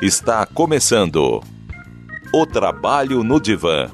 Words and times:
Está 0.00 0.46
começando 0.46 1.42
o 2.32 2.46
Trabalho 2.46 3.22
no 3.22 3.38
Divã. 3.38 3.90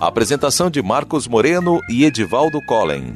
Apresentação 0.00 0.68
de 0.68 0.82
Marcos 0.82 1.28
Moreno 1.28 1.80
e 1.88 2.04
Edivaldo 2.04 2.60
Collen. 2.66 3.14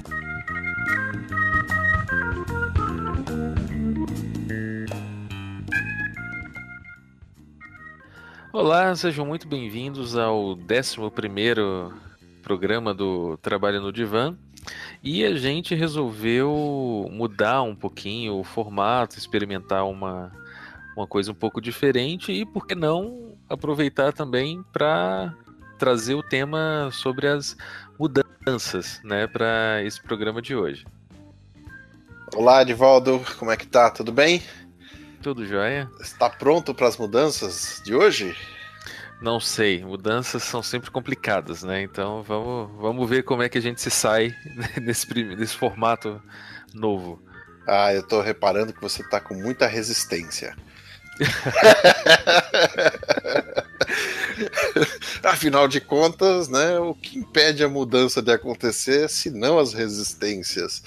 Olá, 8.94 9.00
sejam 9.00 9.26
muito 9.26 9.48
bem-vindos 9.48 10.16
ao 10.16 10.50
11 10.50 10.60
programa 12.44 12.94
do 12.94 13.36
Trabalho 13.38 13.80
no 13.80 13.92
Divã. 13.92 14.36
E 15.02 15.24
a 15.24 15.34
gente 15.34 15.74
resolveu 15.74 17.08
mudar 17.10 17.62
um 17.62 17.74
pouquinho 17.74 18.38
o 18.38 18.44
formato, 18.44 19.18
experimentar 19.18 19.84
uma, 19.84 20.30
uma 20.96 21.08
coisa 21.08 21.32
um 21.32 21.34
pouco 21.34 21.60
diferente 21.60 22.30
e, 22.30 22.46
por 22.46 22.68
que 22.68 22.76
não, 22.76 23.36
aproveitar 23.48 24.12
também 24.12 24.62
para 24.72 25.34
trazer 25.76 26.14
o 26.14 26.22
tema 26.22 26.88
sobre 26.92 27.26
as 27.26 27.56
mudanças 27.98 29.00
né, 29.02 29.26
para 29.26 29.82
esse 29.82 30.00
programa 30.00 30.40
de 30.40 30.54
hoje. 30.54 30.86
Olá, 32.36 32.62
Edivaldo, 32.62 33.20
como 33.40 33.50
é 33.50 33.56
que 33.56 33.66
tá? 33.66 33.90
Tudo 33.90 34.12
bem? 34.12 34.40
Tudo 35.20 35.44
jóia? 35.44 35.90
Está 36.00 36.30
pronto 36.30 36.72
para 36.72 36.86
as 36.86 36.96
mudanças 36.96 37.82
de 37.84 37.92
hoje? 37.92 38.36
Não 39.20 39.40
sei, 39.40 39.84
mudanças 39.84 40.42
são 40.42 40.62
sempre 40.62 40.90
complicadas, 40.90 41.62
né? 41.62 41.82
Então 41.82 42.22
vamos, 42.22 42.70
vamos 42.78 43.08
ver 43.08 43.22
como 43.22 43.42
é 43.42 43.48
que 43.48 43.58
a 43.58 43.60
gente 43.60 43.80
se 43.80 43.90
sai 43.90 44.34
nesse, 44.82 45.06
nesse 45.14 45.56
formato 45.56 46.20
novo. 46.72 47.22
Ah, 47.66 47.94
eu 47.94 48.00
estou 48.00 48.20
reparando 48.20 48.72
que 48.72 48.80
você 48.80 49.02
está 49.02 49.20
com 49.20 49.34
muita 49.34 49.66
resistência. 49.66 50.56
Afinal 55.22 55.68
de 55.68 55.80
contas, 55.80 56.48
né, 56.48 56.78
o 56.78 56.94
que 56.94 57.18
impede 57.18 57.64
a 57.64 57.68
mudança 57.68 58.20
de 58.20 58.32
acontecer 58.32 59.08
se 59.08 59.30
não 59.30 59.58
as 59.58 59.72
resistências? 59.72 60.82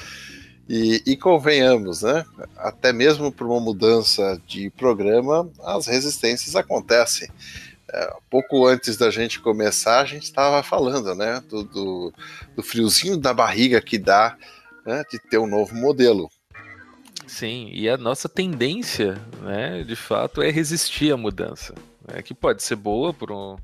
E, 0.70 1.02
e, 1.06 1.16
convenhamos, 1.16 2.02
né? 2.02 2.26
Até 2.58 2.92
mesmo 2.92 3.32
por 3.32 3.48
uma 3.48 3.62
mudança 3.62 4.38
de 4.46 4.70
programa, 4.72 5.50
as 5.64 5.88
resistências 5.88 6.58
acontecem. 6.58 7.30
É, 7.92 8.14
pouco 8.30 8.68
antes 8.68 8.98
da 8.98 9.10
gente 9.10 9.40
começar, 9.40 10.02
a 10.02 10.06
gente 10.06 10.24
estava 10.24 10.62
falando, 10.62 11.16
né? 11.16 11.42
Do, 11.48 11.64
do, 11.64 12.14
do, 12.56 12.64
friozinho 12.64 13.18
da 13.18 13.34
barriga 13.34 13.82
que 13.82 13.98
dá 13.98 14.38
né, 14.86 15.04
de 15.10 15.18
ter 15.20 15.38
um 15.38 15.48
novo 15.48 15.74
modelo. 15.74 16.30
Sim, 17.26 17.70
e 17.74 17.90
a 17.90 17.98
nossa 17.98 18.28
tendência, 18.28 19.22
né, 19.42 19.84
de 19.84 19.96
fato, 19.96 20.42
é 20.42 20.50
resistir 20.50 21.12
à 21.12 21.18
mudança, 21.18 21.76
né, 22.08 22.22
que 22.22 22.34
pode 22.34 22.64
ser 22.64 22.78
boa 22.78 23.14
por 23.14 23.32
um, 23.32 23.58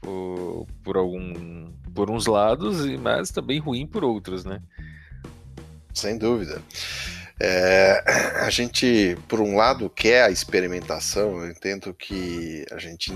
por, 0.00 0.66
por 0.82 0.96
algum, 0.96 1.72
por 1.94 2.10
uns 2.10 2.26
lados, 2.26 2.86
mas 3.00 3.30
também 3.30 3.58
ruim 3.58 3.86
por 3.86 4.04
outros, 4.04 4.44
né? 4.44 4.60
Sem 5.92 6.18
dúvida. 6.18 6.60
É, 7.40 8.02
a 8.42 8.50
gente, 8.50 9.16
por 9.28 9.40
um 9.40 9.56
lado, 9.56 9.90
quer 9.90 10.24
a 10.24 10.30
experimentação. 10.30 11.40
Eu 11.40 11.50
entendo 11.50 11.92
que 11.92 12.64
a 12.70 12.78
gente 12.78 13.12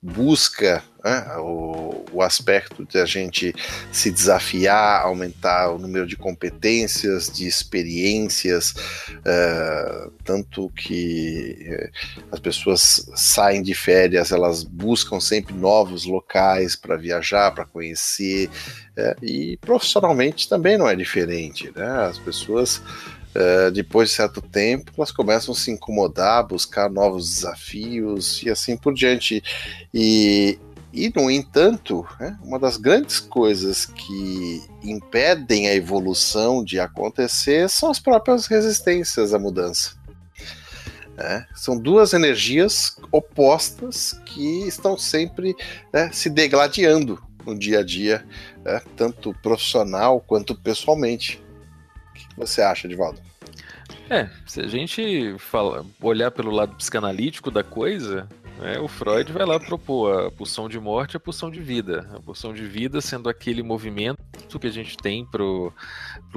busca 0.00 0.82
né, 1.04 1.36
o, 1.38 2.04
o, 2.12 2.22
aspecto 2.22 2.84
de 2.84 2.98
a 2.98 3.04
gente 3.04 3.52
se 3.90 4.12
desafiar, 4.12 5.02
aumentar 5.02 5.70
o 5.72 5.78
número 5.78 6.06
de 6.06 6.16
competências, 6.16 7.28
de 7.28 7.48
experiências, 7.48 8.74
uh, 9.10 10.10
tanto 10.24 10.68
que 10.70 11.66
uh, 11.68 12.26
as 12.30 12.38
pessoas 12.38 13.10
saem 13.16 13.60
de 13.60 13.74
férias, 13.74 14.30
elas 14.30 14.62
buscam 14.62 15.18
sempre 15.18 15.52
novos 15.52 16.04
locais 16.04 16.76
para 16.76 16.96
viajar, 16.96 17.52
para 17.52 17.64
conhecer, 17.64 18.48
uh, 18.96 19.24
e 19.24 19.56
profissionalmente 19.56 20.48
também 20.48 20.78
não 20.78 20.88
é 20.88 20.94
diferente, 20.94 21.72
né? 21.74 22.06
As 22.06 22.18
pessoas 22.18 22.80
Uh, 23.34 23.70
depois 23.70 24.08
de 24.08 24.14
certo 24.16 24.40
tempo, 24.40 24.90
elas 24.96 25.12
começam 25.12 25.52
a 25.52 25.56
se 25.56 25.70
incomodar, 25.70 26.46
buscar 26.46 26.90
novos 26.90 27.34
desafios 27.34 28.42
e 28.42 28.50
assim 28.50 28.76
por 28.76 28.94
diante. 28.94 29.42
E, 29.92 30.58
e 30.92 31.12
no 31.14 31.30
entanto, 31.30 32.06
né, 32.18 32.38
uma 32.42 32.58
das 32.58 32.76
grandes 32.76 33.20
coisas 33.20 33.84
que 33.84 34.62
impedem 34.82 35.68
a 35.68 35.74
evolução 35.74 36.64
de 36.64 36.80
acontecer 36.80 37.68
são 37.68 37.90
as 37.90 38.00
próprias 38.00 38.46
resistências 38.46 39.34
à 39.34 39.38
mudança. 39.38 39.96
É, 41.20 41.44
são 41.54 41.76
duas 41.76 42.12
energias 42.12 42.96
opostas 43.10 44.12
que 44.24 44.68
estão 44.68 44.96
sempre 44.96 45.54
né, 45.92 46.10
se 46.12 46.30
degladiando 46.30 47.20
no 47.44 47.58
dia 47.58 47.80
a 47.80 47.82
dia, 47.82 48.24
né, 48.64 48.80
tanto 48.96 49.34
profissional 49.42 50.20
quanto 50.20 50.54
pessoalmente 50.54 51.42
você 52.38 52.62
acha, 52.62 52.88
Divaldo? 52.88 53.20
É, 54.10 54.28
se 54.46 54.60
a 54.60 54.66
gente 54.66 55.36
fala, 55.38 55.84
olhar 56.00 56.30
pelo 56.30 56.50
lado 56.50 56.74
psicanalítico 56.76 57.50
da 57.50 57.62
coisa, 57.62 58.26
né, 58.58 58.78
o 58.78 58.88
Freud 58.88 59.30
vai 59.32 59.44
lá 59.44 59.60
propor 59.60 60.26
a 60.26 60.30
pulsão 60.30 60.68
de 60.68 60.80
morte 60.80 61.14
e 61.14 61.16
a 61.16 61.20
pulsão 61.20 61.50
de 61.50 61.60
vida. 61.60 62.08
A 62.14 62.20
pulsão 62.20 62.52
de 62.52 62.66
vida 62.66 63.00
sendo 63.00 63.28
aquele 63.28 63.62
movimento 63.62 64.18
que 64.58 64.66
a 64.66 64.70
gente 64.70 64.96
tem 64.96 65.26
para 65.26 65.42
o 65.44 65.72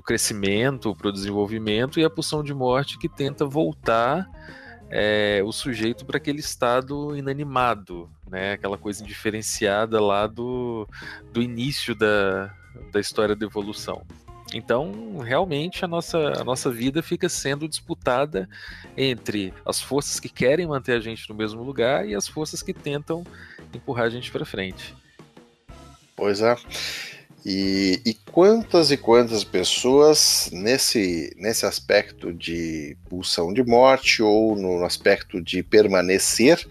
crescimento, 0.03 0.93
para 0.95 1.07
o 1.07 1.11
desenvolvimento, 1.11 1.99
e 1.99 2.03
a 2.03 2.09
pulsão 2.09 2.43
de 2.43 2.53
morte 2.53 2.99
que 2.99 3.07
tenta 3.07 3.45
voltar 3.45 4.27
é, 4.89 5.41
o 5.45 5.51
sujeito 5.53 6.05
para 6.05 6.17
aquele 6.17 6.41
estado 6.41 7.15
inanimado, 7.15 8.09
né, 8.29 8.53
aquela 8.53 8.77
coisa 8.77 9.01
indiferenciada 9.01 10.01
lá 10.01 10.27
do, 10.27 10.85
do 11.31 11.41
início 11.41 11.95
da, 11.95 12.53
da 12.91 12.99
história 12.99 13.35
da 13.35 13.45
evolução. 13.45 14.05
Então, 14.53 15.19
realmente, 15.19 15.85
a 15.85 15.87
nossa, 15.87 16.17
a 16.39 16.43
nossa 16.43 16.69
vida 16.69 17.01
fica 17.01 17.29
sendo 17.29 17.67
disputada 17.67 18.49
entre 18.97 19.53
as 19.65 19.79
forças 19.79 20.19
que 20.19 20.29
querem 20.29 20.67
manter 20.67 20.93
a 20.93 20.99
gente 20.99 21.29
no 21.29 21.35
mesmo 21.35 21.63
lugar 21.63 22.07
e 22.07 22.13
as 22.13 22.27
forças 22.27 22.61
que 22.61 22.73
tentam 22.73 23.23
empurrar 23.73 24.05
a 24.05 24.09
gente 24.09 24.31
para 24.31 24.45
frente. 24.45 24.93
Pois 26.15 26.41
é. 26.41 26.55
E, 27.43 27.99
e, 28.05 28.13
quantas 28.13 28.91
e 28.91 28.97
quantas 28.97 29.43
pessoas 29.43 30.49
nesse, 30.53 31.33
nesse 31.37 31.65
aspecto 31.65 32.31
de 32.31 32.95
pulsão 33.09 33.51
de 33.51 33.63
morte 33.63 34.21
ou 34.21 34.55
no 34.55 34.85
aspecto 34.85 35.41
de 35.41 35.63
permanecer 35.63 36.63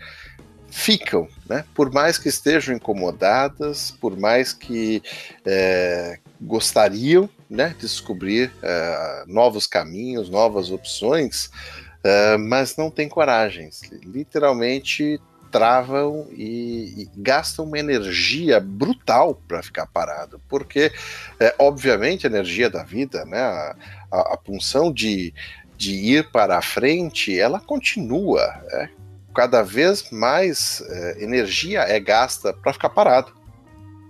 ficam, 0.68 1.28
né? 1.48 1.64
Por 1.74 1.92
mais 1.92 2.16
que 2.16 2.28
estejam 2.28 2.76
incomodadas, 2.76 3.90
por 3.90 4.16
mais 4.16 4.52
que 4.52 5.02
é, 5.44 6.20
gostariam 6.40 7.28
né, 7.50 7.74
descobrir 7.78 8.52
uh, 8.62 9.30
novos 9.30 9.66
caminhos, 9.66 10.30
novas 10.30 10.70
opções, 10.70 11.46
uh, 11.46 12.38
mas 12.38 12.76
não 12.76 12.90
tem 12.90 13.08
coragem. 13.08 13.68
Literalmente 14.04 15.20
travam 15.50 16.28
e, 16.30 17.02
e, 17.02 17.10
gastam 17.16 17.64
uma 17.64 17.78
energia 17.78 18.60
brutal 18.60 19.34
para 19.48 19.62
ficar 19.62 19.84
parado, 19.86 20.40
porque, 20.48 20.92
é, 21.40 21.52
obviamente, 21.58 22.24
a 22.24 22.30
energia 22.30 22.70
da 22.70 22.84
vida, 22.84 23.24
né, 23.24 23.40
a, 23.40 23.76
a, 24.12 24.34
a 24.34 24.36
punção 24.36 24.92
de, 24.92 25.34
de 25.76 25.92
ir 25.92 26.30
para 26.30 26.56
a 26.56 26.62
frente, 26.62 27.36
ela 27.36 27.58
continua. 27.58 28.42
É, 28.70 28.88
cada 29.34 29.62
vez 29.62 30.08
mais 30.10 30.82
é, 30.88 31.24
energia 31.24 31.80
é 31.80 31.98
gasta 31.98 32.52
para 32.52 32.72
ficar 32.72 32.90
parado. 32.90 33.39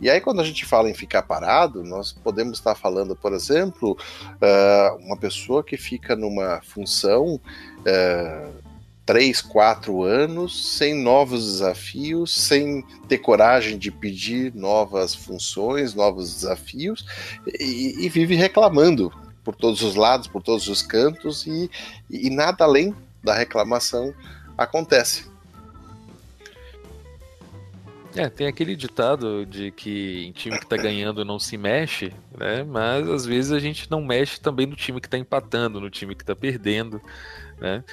E 0.00 0.08
aí, 0.08 0.20
quando 0.20 0.40
a 0.40 0.44
gente 0.44 0.64
fala 0.64 0.88
em 0.88 0.94
ficar 0.94 1.22
parado, 1.22 1.84
nós 1.84 2.12
podemos 2.12 2.58
estar 2.58 2.74
falando, 2.74 3.14
por 3.14 3.32
exemplo, 3.32 3.92
uh, 3.92 4.96
uma 5.04 5.16
pessoa 5.16 5.62
que 5.62 5.76
fica 5.76 6.16
numa 6.16 6.60
função 6.62 7.34
uh, 7.34 8.52
três, 9.04 9.42
quatro 9.42 10.02
anos, 10.02 10.76
sem 10.76 10.94
novos 10.94 11.44
desafios, 11.44 12.32
sem 12.32 12.82
ter 13.08 13.18
coragem 13.18 13.76
de 13.76 13.90
pedir 13.90 14.54
novas 14.54 15.14
funções, 15.14 15.94
novos 15.94 16.32
desafios, 16.32 17.04
e, 17.58 18.06
e 18.06 18.08
vive 18.08 18.34
reclamando 18.34 19.12
por 19.44 19.54
todos 19.54 19.82
os 19.82 19.96
lados, 19.96 20.28
por 20.28 20.42
todos 20.42 20.68
os 20.68 20.80
cantos, 20.80 21.46
e, 21.46 21.70
e 22.08 22.30
nada 22.30 22.64
além 22.64 22.94
da 23.22 23.34
reclamação 23.34 24.14
acontece. 24.56 25.29
É, 28.16 28.28
tem 28.28 28.48
aquele 28.48 28.74
ditado 28.74 29.46
de 29.46 29.70
que 29.70 30.26
em 30.26 30.32
time 30.32 30.58
que 30.58 30.66
tá 30.66 30.76
ganhando 30.76 31.24
não 31.24 31.38
se 31.38 31.56
mexe, 31.56 32.12
né? 32.36 32.64
Mas 32.64 33.08
às 33.08 33.24
vezes 33.24 33.52
a 33.52 33.58
gente 33.60 33.88
não 33.90 34.02
mexe 34.02 34.40
também 34.40 34.66
no 34.66 34.74
time 34.74 35.00
que 35.00 35.08
tá 35.08 35.16
empatando, 35.16 35.80
no 35.80 35.88
time 35.88 36.14
que 36.14 36.24
tá 36.24 36.34
perdendo, 36.34 37.00
né? 37.60 37.84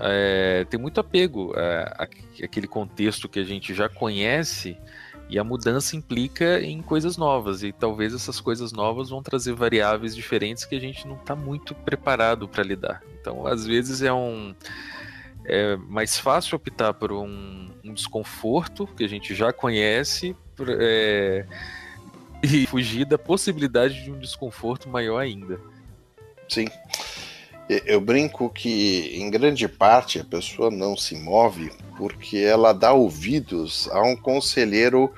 é, 0.00 0.66
tem 0.68 0.78
muito 0.78 1.00
apego 1.00 1.52
àquele 2.42 2.66
contexto 2.66 3.28
que 3.28 3.38
a 3.38 3.44
gente 3.44 3.74
já 3.74 3.88
conhece 3.88 4.76
e 5.28 5.38
a 5.38 5.44
mudança 5.44 5.96
implica 5.96 6.60
em 6.60 6.80
coisas 6.80 7.16
novas, 7.16 7.64
e 7.64 7.72
talvez 7.72 8.14
essas 8.14 8.40
coisas 8.40 8.70
novas 8.70 9.10
vão 9.10 9.22
trazer 9.22 9.54
variáveis 9.54 10.14
diferentes 10.14 10.64
que 10.64 10.76
a 10.76 10.80
gente 10.80 11.06
não 11.06 11.16
está 11.16 11.34
muito 11.34 11.74
preparado 11.74 12.46
para 12.46 12.62
lidar. 12.62 13.02
Então, 13.20 13.44
às 13.44 13.66
vezes, 13.66 14.02
é 14.02 14.12
um. 14.12 14.54
É 15.48 15.76
mais 15.76 16.18
fácil 16.18 16.56
optar 16.56 16.92
por 16.94 17.12
um, 17.12 17.70
um 17.84 17.94
desconforto 17.94 18.86
que 18.86 19.04
a 19.04 19.08
gente 19.08 19.34
já 19.34 19.52
conhece 19.52 20.36
é, 20.80 21.46
e 22.42 22.66
fugir 22.68 23.04
da 23.04 23.16
possibilidade 23.16 24.02
de 24.02 24.10
um 24.10 24.18
desconforto 24.18 24.88
maior 24.88 25.18
ainda. 25.18 25.60
Sim. 26.48 26.66
Eu 27.68 28.00
brinco 28.00 28.48
que, 28.48 29.10
em 29.16 29.28
grande 29.28 29.66
parte, 29.66 30.20
a 30.20 30.24
pessoa 30.24 30.70
não 30.70 30.96
se 30.96 31.16
move 31.16 31.72
porque 31.96 32.38
ela 32.38 32.72
dá 32.72 32.92
ouvidos 32.92 33.88
a 33.90 34.00
um 34.02 34.14
conselheiro 34.14 35.12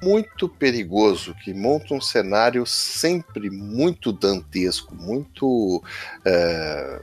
muito 0.00 0.48
perigoso 0.48 1.34
que 1.42 1.52
monta 1.52 1.94
um 1.94 2.00
cenário 2.00 2.64
sempre 2.64 3.50
muito 3.50 4.12
dantesco, 4.12 4.94
muito. 4.94 5.82
É, 6.24 7.00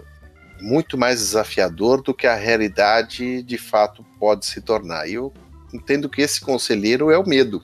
muito 0.62 0.98
mais 0.98 1.19
desafiador 1.19 2.02
do 2.02 2.13
que 2.13 2.28
a 2.28 2.36
realidade 2.36 3.44
de 3.44 3.57
fato 3.57 4.06
pode 4.19 4.46
se 4.46 4.62
tornar. 4.62 5.07
E 5.07 5.13
eu 5.16 5.34
entendo 5.74 6.10
que 6.10 6.22
esse 6.22 6.40
conselheiro 6.42 7.12
é 7.12 7.18
o 7.18 7.28
medo 7.28 7.63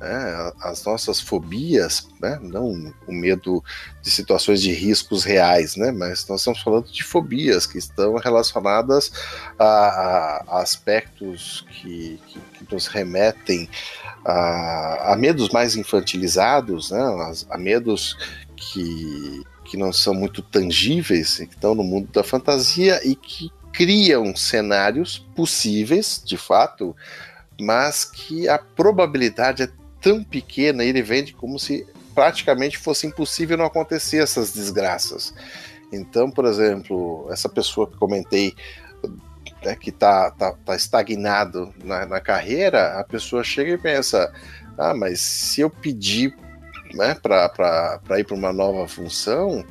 né, 0.00 0.52
as 0.62 0.84
nossas 0.84 1.20
fobias, 1.20 2.08
né, 2.20 2.38
não 2.40 2.92
o 3.06 3.12
medo 3.12 3.62
de 4.00 4.10
situações 4.10 4.62
de 4.62 4.72
riscos 4.72 5.24
reais, 5.24 5.76
né, 5.76 5.90
mas 5.90 6.26
nós 6.28 6.40
estamos 6.40 6.62
falando 6.62 6.90
de 6.90 7.02
fobias 7.02 7.66
que 7.66 7.78
estão 7.78 8.14
relacionadas 8.16 9.10
a, 9.58 10.44
a 10.48 10.60
aspectos 10.60 11.66
que, 11.70 12.20
que, 12.28 12.40
que, 12.40 12.72
nos 12.74 12.86
remetem 12.86 13.68
a, 14.24 15.12
a, 15.12 15.16
medos 15.16 15.48
mais 15.50 15.74
infantilizados, 15.74 16.90
né, 16.90 17.00
a, 17.00 17.54
a 17.54 17.58
medos 17.58 18.16
que, 18.56 19.42
que 19.68 19.76
não 19.76 19.92
são 19.92 20.14
muito 20.14 20.40
tangíveis, 20.40 21.36
que 21.36 21.54
estão 21.54 21.74
no 21.74 21.84
mundo 21.84 22.08
da 22.10 22.24
fantasia 22.24 23.00
e 23.06 23.14
que 23.14 23.50
criam 23.72 24.34
cenários 24.34 25.18
possíveis, 25.36 26.22
de 26.24 26.36
fato, 26.36 26.96
mas 27.60 28.04
que 28.04 28.48
a 28.48 28.58
probabilidade 28.58 29.64
é 29.64 29.68
tão 30.00 30.24
pequena 30.24 30.82
e 30.82 30.88
ele 30.88 31.02
vende 31.02 31.34
como 31.34 31.58
se 31.58 31.86
praticamente 32.14 32.78
fosse 32.78 33.06
impossível 33.06 33.56
não 33.56 33.66
acontecer 33.66 34.22
essas 34.22 34.52
desgraças. 34.52 35.34
Então, 35.92 36.30
por 36.30 36.46
exemplo, 36.46 37.28
essa 37.30 37.48
pessoa 37.48 37.88
que 37.88 37.96
comentei 37.96 38.54
né, 39.64 39.74
que 39.74 39.90
está 39.90 40.30
tá, 40.30 40.52
tá 40.52 40.76
estagnado 40.76 41.72
na, 41.82 42.06
na, 42.06 42.20
carreira, 42.20 42.98
a 42.98 43.04
pessoa 43.04 43.44
chega 43.44 43.72
e 43.72 43.78
pensa: 43.78 44.32
ah, 44.76 44.94
mas 44.94 45.20
se 45.20 45.60
eu 45.60 45.70
pedir 45.70 46.36
né, 46.94 47.14
para 47.22 48.18
ir 48.18 48.24
para 48.24 48.36
uma 48.36 48.52
nova 48.52 48.86
função, 48.88 49.64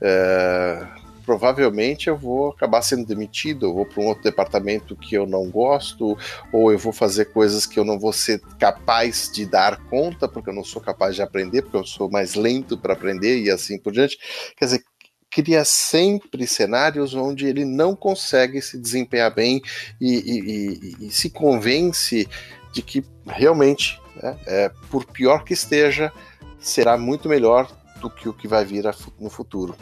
é, 0.00 0.86
provavelmente 1.24 2.08
eu 2.08 2.16
vou 2.16 2.50
acabar 2.50 2.82
sendo 2.82 3.06
demitido, 3.06 3.66
eu 3.66 3.74
vou 3.74 3.86
para 3.86 4.02
um 4.02 4.06
outro 4.06 4.24
departamento 4.24 4.96
que 4.96 5.14
eu 5.14 5.26
não 5.26 5.48
gosto, 5.48 6.18
ou 6.52 6.72
eu 6.72 6.78
vou 6.78 6.92
fazer 6.92 7.26
coisas 7.26 7.66
que 7.66 7.78
eu 7.78 7.84
não 7.84 7.98
vou 7.98 8.12
ser 8.12 8.40
capaz 8.58 9.30
de 9.32 9.46
dar 9.46 9.76
conta, 9.84 10.26
porque 10.26 10.50
eu 10.50 10.54
não 10.54 10.64
sou 10.64 10.82
capaz 10.82 11.14
de 11.14 11.22
aprender, 11.22 11.62
porque 11.62 11.76
eu 11.76 11.84
sou 11.84 12.10
mais 12.10 12.34
lento 12.34 12.76
para 12.76 12.94
aprender 12.94 13.42
e 13.42 13.50
assim 13.50 13.78
por 13.78 13.92
diante. 13.92 14.18
Quer 14.56 14.64
dizer, 14.64 14.84
cria 15.30 15.64
sempre 15.64 16.46
cenários 16.46 17.14
onde 17.14 17.46
ele 17.46 17.64
não 17.64 17.94
consegue 17.94 18.60
se 18.60 18.76
desempenhar 18.76 19.32
bem 19.32 19.62
e, 20.00 20.14
e, 20.16 21.04
e, 21.04 21.06
e 21.06 21.10
se 21.10 21.30
convence 21.30 22.28
de 22.72 22.82
que 22.82 23.04
realmente, 23.26 24.00
né, 24.20 24.36
é, 24.46 24.70
por 24.90 25.04
pior 25.04 25.44
que 25.44 25.52
esteja, 25.52 26.12
será 26.60 26.96
muito 26.96 27.28
melhor 27.28 27.70
do 28.00 28.10
que 28.10 28.28
o 28.28 28.32
que 28.32 28.46
vai 28.46 28.64
vir 28.64 28.84
no 29.18 29.30
futuro. 29.30 29.74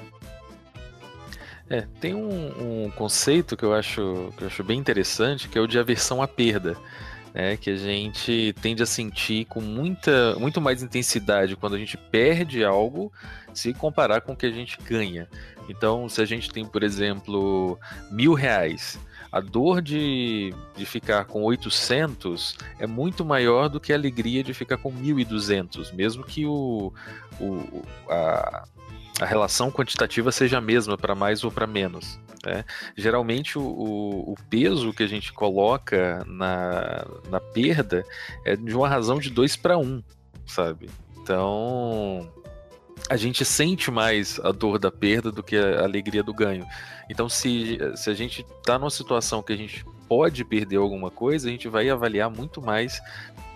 É, 1.71 1.87
tem 2.01 2.15
um, 2.15 2.87
um, 2.87 2.91
conceito 2.91 3.57
que 3.57 3.65
eu, 3.65 3.75
acho, 3.75 4.33
que 4.37 4.45
eu 4.45 4.47
acho 4.47 4.65
bem 4.65 4.79
interessante, 4.79 5.49
que 5.49 5.59
é 5.59 5.61
o 5.61 5.67
de 5.67 5.79
aversão 5.79 6.23
à 6.23 6.29
perda. 6.29 6.77
Né, 7.35 7.59
que 7.59 7.69
a 7.69 7.77
gente 7.77 8.55
tende 8.63 8.83
a 8.83 8.87
sentir 8.87 9.45
com 9.45 9.61
muita, 9.61 10.35
muito 10.39 10.63
mais 10.63 10.83
intensidade 10.83 11.55
quando 11.57 11.75
a 11.75 11.79
gente 11.79 11.95
perde 11.95 12.65
algo 12.65 13.13
se 13.53 13.75
comparar 13.75 14.23
com 14.23 14.33
o 14.33 14.37
que 14.37 14.47
a 14.47 14.51
gente 14.51 14.79
ganha. 14.83 15.29
Então, 15.69 16.09
se 16.09 16.23
a 16.23 16.25
gente 16.25 16.51
tem, 16.51 16.65
por 16.65 16.83
exemplo, 16.83 17.79
mil 18.11 18.33
reais, 18.33 18.99
a 19.31 19.41
dor 19.41 19.83
de, 19.83 20.55
de 20.77 20.87
ficar 20.87 21.25
com 21.25 21.43
800 21.43 22.57
é 22.79 22.87
muito 22.87 23.25
maior 23.25 23.69
do 23.69 23.79
que 23.79 23.93
a 23.93 23.97
alegria 23.97 24.43
de 24.43 24.55
ficar 24.55 24.79
com 24.79 24.93
1.200, 24.93 25.93
mesmo 25.93 26.25
que 26.25 26.47
o, 26.47 26.93
o, 27.41 27.83
a, 28.09 28.65
a 29.21 29.27
relação 29.27 29.71
quantitativa 29.71 30.33
seja 30.33 30.59
a 30.59 30.63
mesma 30.63 30.97
para 30.97 31.15
mais 31.15 31.45
ou 31.45 31.51
para 31.51 31.67
menos. 31.67 32.19
Né? 32.45 32.65
Geralmente 32.97 33.59
o, 33.59 33.63
o, 33.63 34.35
peso 34.49 34.93
que 34.93 35.03
a 35.03 35.07
gente 35.09 35.33
coloca 35.33 36.25
na, 36.27 37.05
na 37.29 37.41
perda 37.41 38.05
é 38.45 38.57
de 38.57 38.75
uma 38.75 38.89
razão 38.89 39.19
de 39.19 39.29
2 39.29 39.57
para 39.57 39.77
1, 39.77 40.03
sabe? 40.47 40.89
Então 41.21 42.33
a 43.09 43.17
gente 43.17 43.45
sente 43.45 43.91
mais 43.91 44.39
a 44.41 44.53
dor 44.53 44.79
da 44.79 44.91
perda 44.91 45.33
do 45.33 45.43
que 45.43 45.57
a 45.57 45.83
alegria 45.83 46.23
do 46.23 46.35
ganho. 46.35 46.67
Então 47.09 47.29
se, 47.29 47.79
se 47.97 48.11
a 48.11 48.15
gente 48.15 48.45
está 48.59 48.79
numa 48.79 48.91
situação 48.91 49.43
que 49.43 49.53
a 49.53 49.57
gente 49.57 49.85
pode 50.09 50.45
perder 50.45 50.77
alguma 50.77 51.11
coisa, 51.11 51.49
a 51.49 51.51
gente 51.51 51.69
vai 51.69 51.89
avaliar 51.89 52.31
muito 52.31 52.61
mais 52.61 53.01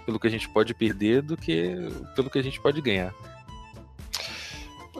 pelo 0.04 0.18
que 0.18 0.26
a 0.26 0.30
gente 0.30 0.48
pode 0.48 0.74
perder 0.74 1.22
do 1.22 1.36
que 1.36 1.76
pelo 2.14 2.30
que 2.30 2.38
a 2.38 2.42
gente 2.42 2.60
pode 2.60 2.80
ganhar. 2.80 3.14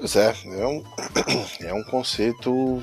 Pois 0.03 0.17
é, 0.17 0.35
é 0.47 0.67
um, 0.67 0.83
é 1.63 1.73
um 1.73 1.85
conceito 1.85 2.83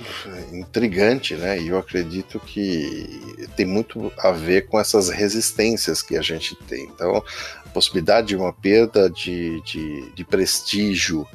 intrigante, 0.53 1.35
né? 1.35 1.59
E 1.59 1.67
eu 1.67 1.77
acredito 1.77 2.39
que 2.39 3.45
tem 3.57 3.65
muito 3.65 4.09
a 4.17 4.31
ver 4.31 4.67
com 4.67 4.79
essas 4.79 5.09
resistências 5.09 6.01
que 6.01 6.15
a 6.15 6.21
gente 6.21 6.55
tem. 6.55 6.85
Então, 6.85 7.17
a 7.17 7.69
possibilidade 7.71 8.27
de 8.27 8.37
uma 8.37 8.53
perda 8.53 9.09
de, 9.09 9.59
de, 9.63 10.09
de 10.11 10.23
prestígio, 10.23 11.27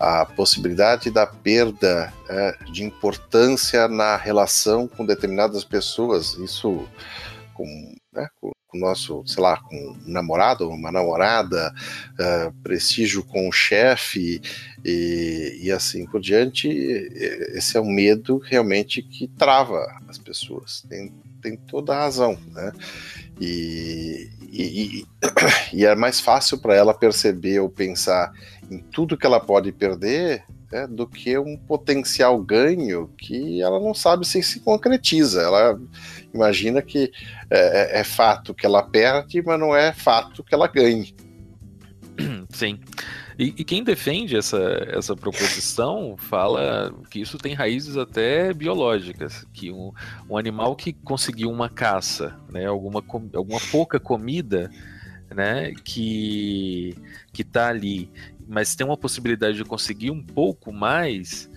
a 0.00 0.24
possibilidade 0.24 1.10
da 1.10 1.26
perda 1.26 2.10
é, 2.30 2.56
de 2.72 2.82
importância 2.82 3.86
na 3.88 4.16
relação 4.16 4.88
com 4.88 5.04
determinadas 5.04 5.64
pessoas, 5.64 6.32
isso 6.38 6.88
com, 7.52 7.94
né, 8.16 8.28
com 8.40 8.50
o 8.72 8.78
nosso, 8.78 9.22
sei 9.26 9.42
lá, 9.42 9.58
com 9.58 9.76
um 9.76 10.10
namorado, 10.10 10.68
uma 10.68 10.90
namorada, 10.90 11.72
uh, 12.18 12.52
prestígio 12.62 13.22
com 13.22 13.48
o 13.48 13.52
chefe 13.52 14.40
e, 14.84 15.60
e 15.62 15.70
assim 15.70 16.06
por 16.06 16.20
diante, 16.20 16.68
esse 16.68 17.76
é 17.76 17.80
um 17.80 17.90
medo 17.90 18.38
realmente 18.38 19.02
que 19.02 19.28
trava 19.28 19.86
as 20.08 20.18
pessoas. 20.18 20.82
Tem, 20.88 21.12
tem 21.40 21.56
toda 21.56 21.94
a 21.94 22.00
razão, 22.00 22.38
né? 22.52 22.72
E, 23.40 24.30
e, 24.50 25.06
e 25.72 25.84
é 25.84 25.94
mais 25.94 26.20
fácil 26.20 26.58
para 26.58 26.74
ela 26.74 26.94
perceber 26.94 27.60
ou 27.60 27.68
pensar 27.68 28.32
em 28.70 28.78
tudo 28.78 29.16
que 29.16 29.26
ela 29.26 29.40
pode 29.40 29.70
perder 29.72 30.44
né, 30.70 30.86
do 30.86 31.06
que 31.06 31.38
um 31.38 31.56
potencial 31.56 32.40
ganho 32.40 33.08
que 33.16 33.62
ela 33.62 33.78
não 33.78 33.94
sabe 33.94 34.26
se 34.26 34.42
se 34.42 34.60
concretiza. 34.60 35.42
Ela 35.42 35.80
imagina 36.36 36.80
que 36.80 37.10
é, 37.50 37.98
é, 37.98 38.00
é 38.00 38.04
fato 38.04 38.54
que 38.54 38.64
ela 38.64 38.82
perde, 38.82 39.42
mas 39.42 39.58
não 39.58 39.74
é 39.74 39.92
fato 39.92 40.44
que 40.44 40.54
ela 40.54 40.68
ganhe. 40.68 41.14
Sim. 42.50 42.78
E, 43.38 43.54
e, 43.58 43.64
quem 43.64 43.84
defende 43.84 44.34
essa, 44.34 44.58
essa 44.88 45.14
proposição 45.14 46.16
fala 46.16 46.94
que 47.10 47.20
isso 47.20 47.36
tem 47.36 47.52
raízes 47.52 47.96
até 47.98 48.54
biológicas, 48.54 49.44
que 49.52 49.70
um, 49.70 49.92
um 50.28 50.38
animal 50.38 50.74
que 50.74 50.94
conseguiu 50.94 51.50
uma 51.50 51.68
caça, 51.68 52.34
né, 52.50 52.64
alguma, 52.64 53.04
alguma 53.34 53.60
pouca 53.70 54.00
comida, 54.00 54.70
né, 55.34 55.74
que 55.84 56.96
que 57.30 57.42
está 57.42 57.68
ali, 57.68 58.10
mas 58.48 58.74
tem 58.74 58.86
uma 58.86 58.96
possibilidade 58.96 59.58
de 59.58 59.64
conseguir 59.64 60.10
um 60.10 60.22
pouco 60.22 60.72
mais, 60.72 61.50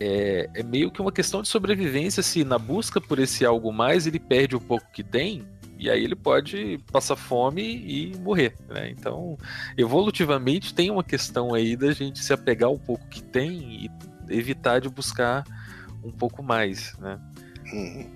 é, 0.00 0.48
é, 0.54 0.62
meio 0.62 0.90
que 0.90 1.00
uma 1.00 1.12
questão 1.12 1.42
de 1.42 1.48
sobrevivência. 1.48 2.22
Se 2.22 2.44
na 2.44 2.58
busca 2.58 3.00
por 3.00 3.18
esse 3.18 3.44
algo 3.44 3.72
mais 3.72 4.06
ele 4.06 4.18
perde 4.18 4.56
o 4.56 4.60
pouco 4.60 4.86
que 4.92 5.02
tem, 5.02 5.46
e 5.78 5.90
aí 5.90 6.02
ele 6.02 6.16
pode 6.16 6.78
passar 6.90 7.16
fome 7.16 7.62
e 7.62 8.16
morrer. 8.18 8.54
Né? 8.68 8.90
Então, 8.90 9.36
evolutivamente, 9.76 10.74
tem 10.74 10.90
uma 10.90 11.04
questão 11.04 11.54
aí 11.54 11.76
da 11.76 11.92
gente 11.92 12.22
se 12.22 12.32
apegar 12.32 12.68
ao 12.68 12.78
pouco 12.78 13.06
que 13.08 13.22
tem 13.22 13.84
e 13.84 13.90
evitar 14.28 14.80
de 14.80 14.88
buscar 14.88 15.44
um 16.02 16.10
pouco 16.10 16.42
mais. 16.42 16.96
Né? 16.98 17.18
Uhum. 17.72 18.10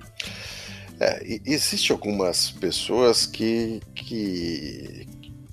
É, 1.00 1.40
existe 1.46 1.92
algumas 1.92 2.50
pessoas 2.50 3.24
que, 3.24 3.80
que, 3.94 5.06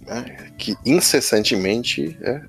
né, 0.06 0.52
que 0.58 0.76
incessantemente 0.86 2.18
é, 2.22 2.42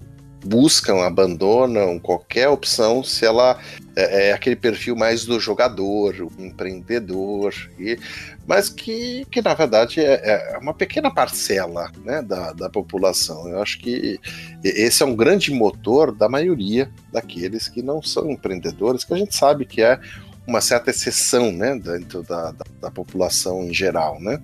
buscam, 0.47 1.03
abandonam 1.03 1.99
qualquer 1.99 2.49
opção 2.49 3.03
se 3.03 3.27
ela 3.27 3.59
é, 3.97 4.29
é 4.29 4.33
aquele 4.33 4.57
perfil 4.57 4.95
mais 4.95 5.25
do 5.25 5.41
jogador, 5.41 6.15
empreendedor, 6.39 7.53
e, 7.79 7.99
mas 8.47 8.69
que, 8.69 9.27
que 9.31 9.43
na 9.43 9.55
verdade 9.55 10.01
é, 10.01 10.55
é 10.55 10.59
uma 10.59 10.73
pequena 10.73 11.13
parcela 11.13 11.91
né, 12.05 12.23
da, 12.23 12.53
da 12.53 12.71
população. 12.71 13.49
Eu 13.49 13.61
acho 13.61 13.79
que 13.79 14.19
esse 14.63 15.03
é 15.03 15.07
um 15.07 15.17
grande 15.17 15.51
motor 15.51 16.13
da 16.13 16.29
maioria 16.29 16.91
daqueles 17.13 17.69
que 17.69 17.83
não 17.83 18.01
são 18.01 18.31
empreendedores, 18.31 19.05
que 19.05 19.15
a 19.15 19.19
gente 19.19 19.35
sabe 19.35 19.65
que 19.65 19.83
é 19.83 19.99
uma 20.47 20.61
certa 20.61 20.91
exceção 20.91 21.51
né, 21.51 21.77
dentro 21.77 22.23
da, 22.23 22.53
da, 22.53 22.65
da 22.83 22.91
população 22.91 23.65
em 23.65 23.75
geral. 23.75 24.21
Né? 24.21 24.41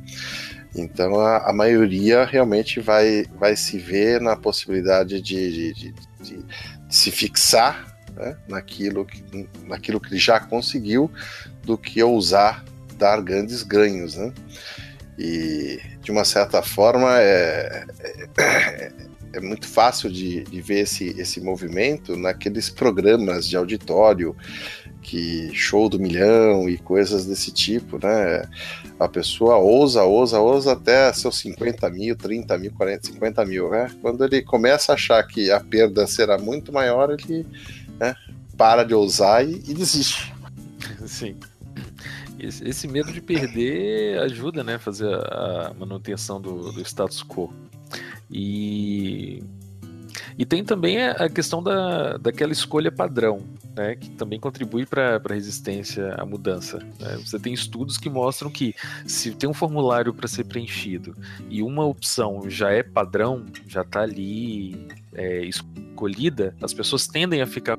Então 0.74 1.20
a, 1.20 1.50
a, 1.50 1.52
maioria 1.52 2.24
realmente 2.24 2.80
vai, 2.80 3.26
vai 3.38 3.54
se 3.54 3.78
ver 3.78 4.20
na 4.20 4.36
possibilidade 4.36 5.20
de, 5.20 5.52
de, 5.52 5.72
de, 5.74 5.94
de 6.22 6.46
se 6.88 7.10
fixar 7.10 7.96
né, 8.16 8.36
naquilo, 8.48 9.04
que, 9.04 9.48
naquilo 9.66 10.00
que 10.00 10.16
já 10.16 10.40
conseguiu 10.40 11.10
do 11.62 11.76
que 11.76 12.02
ousar 12.02 12.64
dar 12.96 13.20
grandes 13.20 13.62
ganhos. 13.62 14.16
Né? 14.16 14.32
E 15.18 15.80
de 16.00 16.10
uma 16.10 16.24
certa 16.24 16.62
forma 16.62 17.20
é, 17.20 17.84
é, 18.38 18.92
é 19.34 19.40
muito 19.40 19.66
fácil 19.66 20.10
de, 20.10 20.44
de 20.44 20.60
ver 20.60 20.80
esse, 20.80 21.08
esse 21.18 21.40
movimento 21.40 22.16
naqueles 22.16 22.68
programas 22.68 23.46
de 23.46 23.56
auditório 23.56 24.36
que 25.02 25.52
show 25.52 25.88
do 25.88 25.98
milhão 25.98 26.68
e 26.68 26.78
coisas 26.78 27.26
desse 27.26 27.52
tipo, 27.52 27.98
né? 28.02 28.48
A 28.98 29.08
pessoa 29.08 29.56
ousa, 29.56 30.04
ousa, 30.04 30.38
ousa 30.40 30.72
até 30.72 31.12
seus 31.12 31.38
50 31.38 31.90
mil, 31.90 32.16
30 32.16 32.56
mil, 32.56 32.72
40, 32.72 33.08
50 33.08 33.44
mil, 33.44 33.70
né? 33.70 33.90
Quando 34.00 34.24
ele 34.24 34.40
começa 34.42 34.92
a 34.92 34.94
achar 34.94 35.22
que 35.24 35.50
a 35.50 35.60
perda 35.60 36.06
será 36.06 36.38
muito 36.38 36.72
maior, 36.72 37.10
ele 37.10 37.44
né, 37.98 38.14
para 38.56 38.84
de 38.84 38.94
ousar 38.94 39.44
e, 39.46 39.54
e 39.54 39.74
desiste. 39.74 40.32
Sim. 41.06 41.36
Esse, 42.38 42.68
esse, 42.68 42.88
medo 42.88 43.12
de 43.12 43.20
perder 43.20 44.18
ajuda, 44.20 44.64
né, 44.64 44.78
fazer 44.78 45.12
a 45.14 45.72
manutenção 45.78 46.40
do, 46.40 46.72
do 46.72 46.80
status 46.80 47.22
quo. 47.22 47.52
E 48.30 49.42
e 50.38 50.44
tem 50.44 50.64
também 50.64 51.02
a 51.02 51.28
questão 51.28 51.62
da, 51.62 52.16
daquela 52.16 52.52
escolha 52.52 52.90
padrão, 52.90 53.42
né, 53.74 53.96
que 53.96 54.10
também 54.10 54.38
contribui 54.38 54.86
para 54.86 55.20
a 55.22 55.32
resistência 55.32 56.14
à 56.14 56.24
mudança. 56.24 56.78
Né? 56.98 57.16
Você 57.24 57.38
tem 57.38 57.52
estudos 57.52 57.98
que 57.98 58.08
mostram 58.08 58.50
que 58.50 58.74
se 59.06 59.32
tem 59.32 59.48
um 59.48 59.54
formulário 59.54 60.12
para 60.12 60.28
ser 60.28 60.44
preenchido 60.44 61.16
e 61.48 61.62
uma 61.62 61.84
opção 61.84 62.48
já 62.48 62.70
é 62.70 62.82
padrão, 62.82 63.44
já 63.66 63.82
está 63.82 64.02
ali 64.02 64.86
é, 65.14 65.44
escolhida, 65.44 66.54
as 66.62 66.72
pessoas 66.72 67.06
tendem 67.06 67.42
a 67.42 67.46
ficar 67.46 67.78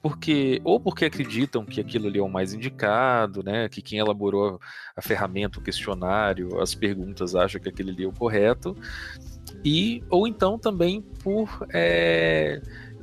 porque 0.00 0.60
ou 0.64 0.80
porque 0.80 1.04
acreditam 1.04 1.64
que 1.64 1.80
aquilo 1.80 2.08
ali 2.08 2.18
é 2.18 2.22
o 2.22 2.28
mais 2.28 2.52
indicado, 2.52 3.42
né? 3.42 3.68
Que 3.68 3.80
quem 3.80 3.98
elaborou 3.98 4.58
a 4.96 5.02
ferramenta, 5.02 5.58
o 5.58 5.62
questionário, 5.62 6.60
as 6.60 6.74
perguntas 6.74 7.34
acha 7.34 7.60
que 7.60 7.68
aquele 7.68 7.90
ali 7.90 8.04
é 8.04 8.08
o 8.08 8.12
correto, 8.12 8.76
e 9.64 10.02
ou 10.08 10.26
então 10.26 10.58
também 10.58 11.00
por 11.22 11.66
é, 11.72 12.60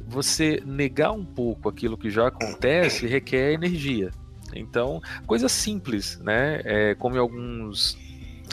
você 0.07 0.61
negar 0.65 1.11
um 1.11 1.23
pouco 1.23 1.69
aquilo 1.69 1.97
que 1.97 2.09
já 2.09 2.27
acontece 2.27 3.07
requer 3.07 3.53
energia. 3.53 4.11
Então, 4.55 4.99
coisa 5.27 5.47
simples, 5.47 6.19
né? 6.19 6.61
É, 6.65 6.95
como 6.95 7.15
em 7.15 7.19
alguns, 7.19 7.97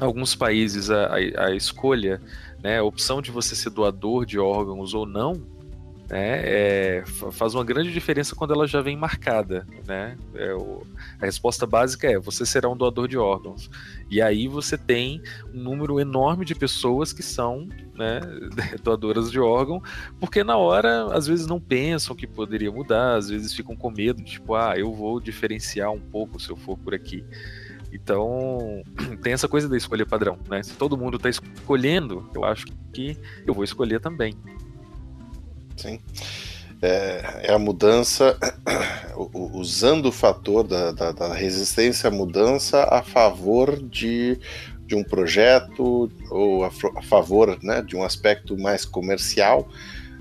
alguns 0.00 0.34
países 0.34 0.90
a, 0.90 1.06
a, 1.06 1.46
a 1.46 1.54
escolha, 1.54 2.20
né, 2.62 2.78
a 2.78 2.84
opção 2.84 3.22
de 3.22 3.30
você 3.30 3.56
ser 3.56 3.70
doador 3.70 4.26
de 4.26 4.38
órgãos 4.38 4.92
ou 4.92 5.06
não, 5.06 5.40
né, 6.08 6.40
é, 6.44 7.04
faz 7.32 7.54
uma 7.54 7.64
grande 7.64 7.92
diferença 7.92 8.34
quando 8.36 8.54
ela 8.54 8.66
já 8.66 8.80
vem 8.80 8.96
marcada, 8.96 9.66
né? 9.86 10.16
É, 10.34 10.54
o, 10.54 10.82
a 11.20 11.26
resposta 11.26 11.66
básica 11.66 12.06
é: 12.06 12.18
você 12.18 12.46
será 12.46 12.68
um 12.68 12.76
doador 12.76 13.08
de 13.08 13.18
órgãos. 13.18 13.68
E 14.08 14.22
aí 14.22 14.46
você 14.46 14.78
tem 14.78 15.20
um 15.52 15.60
número 15.60 15.98
enorme 15.98 16.44
de 16.44 16.54
pessoas 16.54 17.12
que 17.12 17.22
são 17.22 17.68
né, 17.94 18.20
doadoras 18.84 19.32
de 19.32 19.40
órgão, 19.40 19.82
porque 20.20 20.44
na 20.44 20.56
hora 20.56 21.12
às 21.12 21.26
vezes 21.26 21.46
não 21.46 21.60
pensam 21.60 22.14
que 22.14 22.26
poderia 22.26 22.70
mudar, 22.70 23.16
às 23.16 23.28
vezes 23.28 23.52
ficam 23.52 23.74
com 23.74 23.90
medo, 23.90 24.22
tipo, 24.22 24.54
ah, 24.54 24.74
eu 24.76 24.92
vou 24.92 25.20
diferenciar 25.20 25.90
um 25.90 26.00
pouco 26.00 26.40
se 26.40 26.50
eu 26.50 26.56
for 26.56 26.78
por 26.78 26.94
aqui. 26.94 27.24
Então, 27.92 28.82
tem 29.22 29.32
essa 29.32 29.48
coisa 29.48 29.68
da 29.68 29.76
escolha 29.76 30.06
padrão, 30.06 30.38
né? 30.48 30.62
Se 30.62 30.74
todo 30.74 30.96
mundo 30.96 31.16
está 31.16 31.28
escolhendo, 31.28 32.30
eu 32.34 32.44
acho 32.44 32.66
que 32.92 33.18
eu 33.44 33.52
vou 33.52 33.64
escolher 33.64 34.00
também. 34.00 34.36
Sim. 35.76 36.00
É, 36.82 37.44
é 37.44 37.52
a 37.52 37.58
mudança, 37.58 38.38
usando 39.32 40.06
o 40.06 40.12
fator 40.12 40.62
da, 40.62 40.92
da, 40.92 41.12
da, 41.12 41.34
resistência 41.34 42.08
à 42.08 42.10
mudança 42.10 42.86
a 42.90 43.02
favor 43.02 43.80
de, 43.80 44.38
de 44.86 44.94
um 44.94 45.02
projeto 45.02 46.10
ou 46.30 46.64
a, 46.64 46.70
a 46.96 47.02
favor 47.02 47.58
né, 47.62 47.80
de 47.80 47.96
um 47.96 48.02
aspecto 48.02 48.58
mais 48.58 48.84
comercial, 48.84 49.66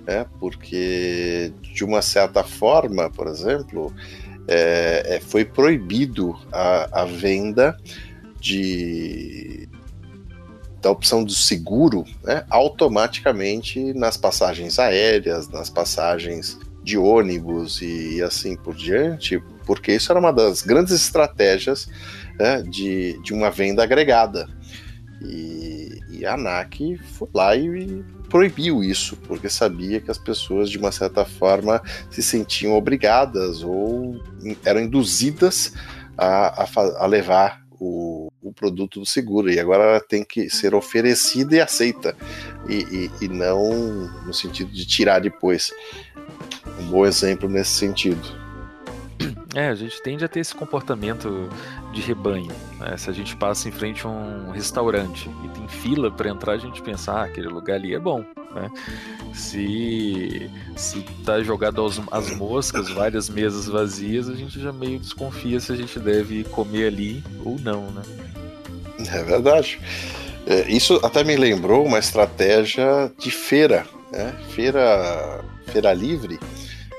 né, 0.08 0.26
porque 0.40 1.52
de 1.62 1.84
uma 1.84 2.02
certa 2.02 2.42
forma, 2.44 3.10
por 3.10 3.28
exemplo, 3.28 3.94
é, 4.48 5.16
é, 5.16 5.20
foi 5.20 5.44
proibido 5.44 6.40
a, 6.52 7.02
a 7.02 7.06
venda 7.06 7.78
de 8.40 9.68
da 10.86 10.92
opção 10.92 11.24
do 11.24 11.32
seguro 11.32 12.06
né, 12.24 12.46
automaticamente 12.48 13.92
nas 13.96 14.18
passagens 14.18 14.78
aéreas, 14.78 15.50
nas 15.50 15.68
passagens 15.68 16.60
de 16.84 16.96
ônibus 16.96 17.82
e 17.82 18.22
assim 18.22 18.56
por 18.56 18.76
diante, 18.76 19.42
porque 19.66 19.94
isso 19.94 20.12
era 20.12 20.20
uma 20.20 20.32
das 20.32 20.62
grandes 20.62 20.94
estratégias 20.94 21.90
né, 22.40 22.62
de, 22.62 23.20
de 23.24 23.34
uma 23.34 23.50
venda 23.50 23.82
agregada. 23.82 24.48
E, 25.24 26.00
e 26.12 26.24
a 26.24 26.36
ANAC 26.36 27.00
foi 27.00 27.30
lá 27.34 27.56
e 27.56 28.04
proibiu 28.30 28.84
isso, 28.84 29.18
porque 29.28 29.50
sabia 29.50 30.00
que 30.00 30.12
as 30.12 30.20
pessoas, 30.20 30.70
de 30.70 30.78
uma 30.78 30.92
certa 30.92 31.26
forma, 31.26 31.82
se 32.12 32.22
sentiam 32.22 32.74
obrigadas 32.74 33.64
ou 33.64 34.22
eram 34.64 34.82
induzidas 34.82 35.74
a, 36.16 36.64
a, 36.64 36.68
a 37.00 37.06
levar 37.08 37.66
o, 37.72 38.25
o 38.50 38.54
produto 38.54 39.00
do 39.00 39.06
seguro 39.06 39.50
e 39.50 39.60
agora 39.60 39.84
ela 39.84 40.00
tem 40.00 40.24
que 40.24 40.50
ser 40.50 40.76
oferecida 40.76 41.56
e 41.56 41.62
aceita 41.62 42.16
e, 42.68 43.10
e, 43.22 43.26
e 43.26 43.28
não 43.28 44.08
no 44.26 44.34
sentido 44.34 44.72
de 44.72 44.86
tirar 44.86 45.20
depois. 45.20 45.72
Um 46.80 46.88
bom 46.88 47.06
exemplo 47.06 47.50
nesse 47.50 47.72
sentido. 47.72 48.46
É, 49.56 49.70
a 49.70 49.76
gente 49.76 50.02
tende 50.02 50.26
a 50.26 50.28
ter 50.28 50.42
esse 50.42 50.54
comportamento 50.54 51.50
de 51.94 52.02
rebanho. 52.02 52.52
Né? 52.78 52.98
Se 52.98 53.10
a 53.10 53.14
gente 53.14 53.38
passa 53.38 53.70
em 53.70 53.72
frente 53.72 54.06
a 54.06 54.10
um 54.10 54.52
restaurante 54.52 55.30
e 55.46 55.48
tem 55.48 55.68
fila 55.70 56.12
para 56.12 56.30
entrar, 56.30 56.54
a 56.54 56.58
gente 56.58 56.82
pensa, 56.82 57.14
ah, 57.14 57.24
aquele 57.24 57.48
lugar 57.48 57.76
ali 57.76 57.96
é 57.96 58.00
bom. 58.00 58.26
Né? 58.54 58.70
Se, 59.34 60.52
se 60.76 61.02
tá 61.24 61.42
jogado 61.42 61.80
aos, 61.80 62.02
as 62.12 62.36
moscas, 62.36 62.90
várias 62.90 63.30
mesas 63.30 63.68
vazias, 63.68 64.28
a 64.28 64.36
gente 64.36 64.60
já 64.60 64.74
meio 64.74 65.00
desconfia 65.00 65.58
se 65.62 65.72
a 65.72 65.76
gente 65.76 65.98
deve 66.00 66.44
comer 66.46 66.88
ali 66.88 67.24
ou 67.46 67.58
não, 67.58 67.90
né? 67.92 68.02
É 69.00 69.24
verdade. 69.24 69.80
É, 70.48 70.72
isso 70.72 71.00
até 71.04 71.24
me 71.24 71.36
lembrou 71.36 71.86
uma 71.86 72.00
estratégia 72.00 73.12
de 73.18 73.32
feira, 73.32 73.86
né? 74.12 74.34
Feira, 74.50 75.44
feira 75.68 75.94
livre 75.94 76.40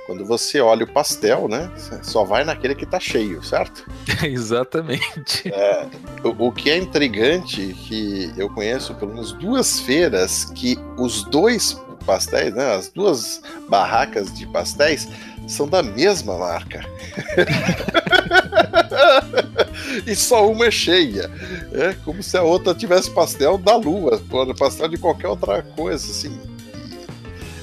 quando 0.07 0.25
você 0.25 0.61
olha 0.61 0.85
o 0.85 0.93
pastel, 0.93 1.49
né? 1.49 1.71
Só 2.03 2.25
vai 2.25 2.45
naquele 2.45 2.75
que 2.75 2.87
tá 2.87 3.01
cheio, 3.01 3.43
certo? 3.43 3.85
Exatamente. 4.23 5.49
É, 5.53 5.87
o, 6.23 6.47
o, 6.47 6.53
que 6.53 6.71
é 6.71 6.79
intrigante 6.79 7.75
que 7.87 8.33
eu 8.37 8.49
conheço 8.49 8.95
pelo 8.95 9.13
menos 9.13 9.33
duas 9.33 9.81
feiras 9.81 10.45
que 10.45 10.79
os 10.97 11.25
dois 11.25 11.81
pastéis, 12.07 12.55
né? 12.55 12.75
As 12.75 12.89
duas 12.89 13.43
barracas 13.69 14.33
de 14.33 14.47
pastéis 14.47 15.09
são 15.49 15.69
da 15.69 15.83
mesma 15.83 16.39
marca. 16.39 16.85
e 20.07 20.15
só 20.15 20.51
uma 20.51 20.67
é 20.67 20.71
cheia. 20.71 21.31
É 21.73 21.95
como 22.05 22.23
se 22.23 22.37
a 22.37 22.43
outra 22.43 22.75
tivesse 22.75 23.11
pastel 23.11 23.59
da 23.59 23.77
lua, 23.77 24.21
pastel 24.59 24.89
de 24.89 24.99
qualquer 24.99 25.29
outra 25.29 25.63
coisa, 25.63 26.11
assim 26.11 26.57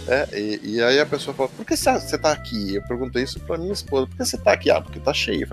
é, 0.07 0.27
e, 0.37 0.59
e, 0.63 0.83
aí 0.83 0.99
a 0.99 1.05
pessoa 1.05 1.33
fala, 1.33 1.49
por 1.49 1.65
que 1.65 1.77
você 1.77 2.17
tá 2.17 2.31
aqui? 2.31 2.75
Eu 2.75 2.81
perguntei 2.83 3.23
isso 3.23 3.39
pra 3.39 3.57
minha 3.57 3.71
esposa, 3.71 4.07
por 4.07 4.17
que 4.17 4.25
você 4.25 4.37
tá 4.37 4.51
aqui? 4.51 4.69
Ah, 4.69 4.81
porque 4.81 4.99
tá 4.99 5.13
cheio. 5.13 5.47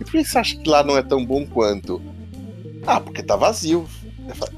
E 0.00 0.04
por 0.04 0.10
que 0.10 0.24
você 0.24 0.38
acha 0.38 0.56
que 0.56 0.68
lá 0.68 0.82
não 0.82 0.96
é 0.96 1.02
tão 1.02 1.24
bom 1.24 1.46
quanto? 1.46 2.02
Ah, 2.84 3.00
porque 3.00 3.22
tá 3.22 3.36
vazio. 3.36 3.86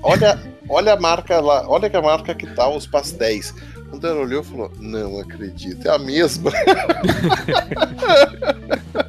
Olha, 0.03 0.41
olha 0.69 0.95
a 0.95 1.01
marca 1.01 1.41
lá, 1.41 1.69
olha 1.69 1.91
que 1.91 1.97
a 1.97 2.03
marca 2.03 2.35
que 2.35 2.47
tá 2.55 2.69
os 2.69 2.87
pastéis. 2.87 3.55
Quando 3.91 4.07
ela 4.07 4.21
olhou, 4.21 4.43
falou, 4.43 4.73
não 4.81 5.21
acredito, 5.21 5.87
é 5.87 5.95
a 5.95 5.99
mesma. 5.99 6.51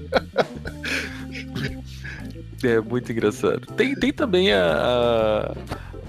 é 2.67 2.79
muito 2.79 3.11
engraçado. 3.11 3.65
Tem, 3.75 3.95
tem 3.95 4.11
também 4.11 4.51
a, 4.53 5.53
a 5.53 5.55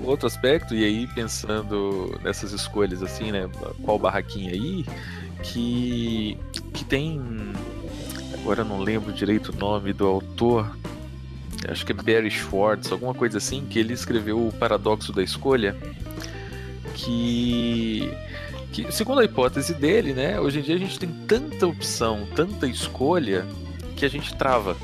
outro 0.02 0.26
aspecto, 0.26 0.74
e 0.74 0.84
aí 0.84 1.06
pensando 1.08 2.18
nessas 2.22 2.52
escolhas 2.52 3.02
assim, 3.02 3.32
né? 3.32 3.48
Qual 3.82 3.98
barraquinha 3.98 4.52
aí, 4.52 4.84
que, 5.42 6.38
que 6.72 6.84
tem. 6.84 7.20
Agora 8.34 8.62
não 8.62 8.80
lembro 8.80 9.12
direito 9.12 9.52
o 9.52 9.56
nome 9.56 9.92
do 9.92 10.06
autor. 10.06 10.76
Acho 11.68 11.84
que 11.84 11.92
é 11.92 11.94
Barry 11.94 12.30
Schwartz, 12.30 12.92
alguma 12.92 13.14
coisa 13.14 13.38
assim, 13.38 13.64
que 13.68 13.78
ele 13.78 13.92
escreveu 13.92 14.46
o 14.46 14.52
Paradoxo 14.52 15.12
da 15.12 15.22
Escolha. 15.22 15.76
Que 16.94 18.08
que, 18.76 18.92
segundo 18.92 19.20
a 19.20 19.24
hipótese 19.24 19.72
dele, 19.72 20.12
né, 20.12 20.38
hoje 20.38 20.58
em 20.58 20.62
dia 20.62 20.74
a 20.74 20.78
gente 20.78 20.98
tem 20.98 21.08
tanta 21.26 21.66
opção, 21.66 22.28
tanta 22.36 22.66
escolha, 22.66 23.46
que 23.96 24.04
a 24.04 24.08
gente 24.08 24.34
trava. 24.34 24.76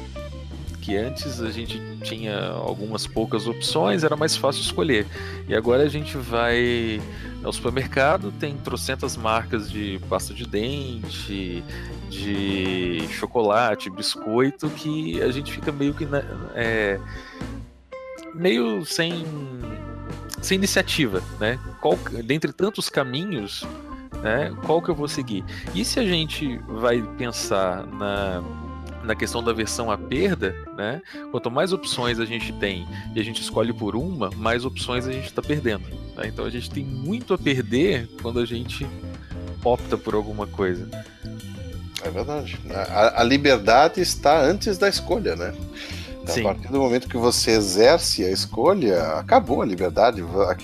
Que 0.82 0.96
antes 0.96 1.40
a 1.40 1.50
gente 1.50 1.80
tinha 2.02 2.48
algumas 2.48 3.06
poucas 3.06 3.46
opções, 3.46 4.02
era 4.02 4.16
mais 4.16 4.36
fácil 4.36 4.62
escolher. 4.62 5.06
E 5.48 5.54
agora 5.54 5.84
a 5.84 5.88
gente 5.88 6.16
vai 6.16 7.00
ao 7.42 7.52
supermercado, 7.52 8.32
tem 8.32 8.56
trocentas 8.56 9.16
marcas 9.16 9.70
de 9.70 10.00
pasta 10.08 10.34
de 10.34 10.44
dente, 10.44 11.62
de 12.10 13.06
chocolate, 13.10 13.88
biscoito, 13.88 14.68
que 14.70 15.22
a 15.22 15.30
gente 15.30 15.52
fica 15.52 15.70
meio 15.72 15.94
que. 15.94 16.06
É, 16.54 17.00
meio 18.34 18.84
sem 18.84 19.24
sem 20.42 20.56
iniciativa, 20.56 21.22
né? 21.38 21.58
Qual, 21.80 21.96
dentre 22.24 22.52
tantos 22.52 22.88
caminhos, 22.88 23.64
né? 24.22 24.52
Qual 24.66 24.82
que 24.82 24.90
eu 24.90 24.94
vou 24.94 25.06
seguir? 25.06 25.44
E 25.74 25.84
se 25.84 26.00
a 26.00 26.04
gente 26.04 26.58
vai 26.66 27.00
pensar 27.16 27.86
na 27.86 28.42
na 29.04 29.14
questão 29.14 29.42
da 29.42 29.52
versão 29.52 29.90
à 29.90 29.98
perda, 29.98 30.54
né? 30.76 31.02
Quanto 31.30 31.50
mais 31.50 31.72
opções 31.72 32.18
a 32.18 32.24
gente 32.24 32.52
tem 32.54 32.86
e 33.14 33.20
a 33.20 33.24
gente 33.24 33.42
escolhe 33.42 33.72
por 33.72 33.96
uma, 33.96 34.30
mais 34.36 34.64
opções 34.64 35.06
a 35.06 35.12
gente 35.12 35.26
está 35.26 35.42
perdendo. 35.42 35.84
Né? 36.16 36.26
Então 36.26 36.44
a 36.44 36.50
gente 36.50 36.70
tem 36.70 36.84
muito 36.84 37.34
a 37.34 37.38
perder 37.38 38.08
quando 38.20 38.38
a 38.38 38.46
gente 38.46 38.86
opta 39.64 39.96
por 39.96 40.14
alguma 40.14 40.46
coisa. 40.46 40.88
É 42.04 42.10
verdade. 42.10 42.58
A, 42.70 43.20
a 43.20 43.24
liberdade 43.24 44.00
está 44.00 44.40
antes 44.40 44.76
da 44.76 44.88
escolha, 44.88 45.36
né? 45.36 45.54
A 46.22 46.42
partir 46.42 46.68
do 46.68 46.78
momento 46.78 47.08
que 47.08 47.16
você 47.16 47.50
exerce 47.50 48.24
a 48.24 48.30
escolha, 48.30 49.14
acabou 49.14 49.60
a 49.60 49.66
liberdade. 49.66 50.22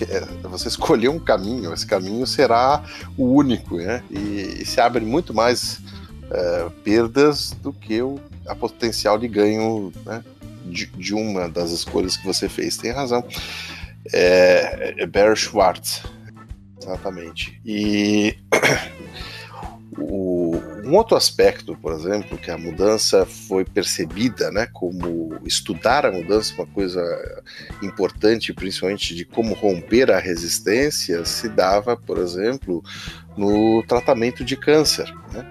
É, 0.09 0.47
você 0.47 0.69
escolheu 0.69 1.11
um 1.11 1.19
caminho, 1.19 1.73
esse 1.73 1.85
caminho 1.85 2.25
será 2.25 2.81
o 3.17 3.33
único, 3.33 3.75
né? 3.75 4.01
E, 4.09 4.61
e 4.61 4.65
se 4.65 4.79
abre 4.79 5.03
muito 5.03 5.33
mais 5.33 5.81
é, 6.31 6.69
perdas 6.83 7.51
do 7.61 7.73
que 7.73 8.01
o 8.01 8.19
a 8.49 8.55
potencial 8.55 9.17
de 9.17 9.27
ganho 9.27 9.93
né, 10.05 10.23
de, 10.65 10.87
de, 10.87 11.13
uma 11.13 11.47
das 11.47 11.71
escolhas 11.71 12.17
que 12.17 12.25
você 12.25 12.49
fez. 12.49 12.77
Tem 12.77 12.91
razão. 12.91 13.23
É, 14.11 14.95
é 14.97 15.35
Schwartz, 15.35 16.03
exatamente. 16.81 17.61
E 17.65 18.35
O, 19.97 20.55
um 20.85 20.95
outro 20.95 21.17
aspecto, 21.17 21.75
por 21.75 21.93
exemplo, 21.93 22.37
que 22.37 22.49
a 22.49 22.57
mudança 22.57 23.25
foi 23.25 23.65
percebida, 23.65 24.49
né, 24.49 24.67
como 24.71 25.37
estudar 25.45 26.05
a 26.05 26.11
mudança, 26.11 26.53
uma 26.53 26.67
coisa 26.67 27.01
importante, 27.81 28.53
principalmente 28.53 29.13
de 29.13 29.25
como 29.25 29.53
romper 29.53 30.11
a 30.11 30.19
resistência, 30.19 31.25
se 31.25 31.49
dava, 31.49 31.97
por 31.97 32.17
exemplo, 32.17 32.83
no 33.35 33.83
tratamento 33.87 34.43
de 34.43 34.55
câncer. 34.55 35.11
Né? 35.33 35.45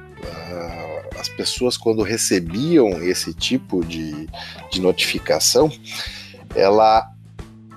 As 1.16 1.28
pessoas, 1.28 1.76
quando 1.76 2.02
recebiam 2.02 3.02
esse 3.02 3.32
tipo 3.32 3.84
de, 3.84 4.28
de 4.70 4.80
notificação, 4.80 5.70
ela 6.54 7.10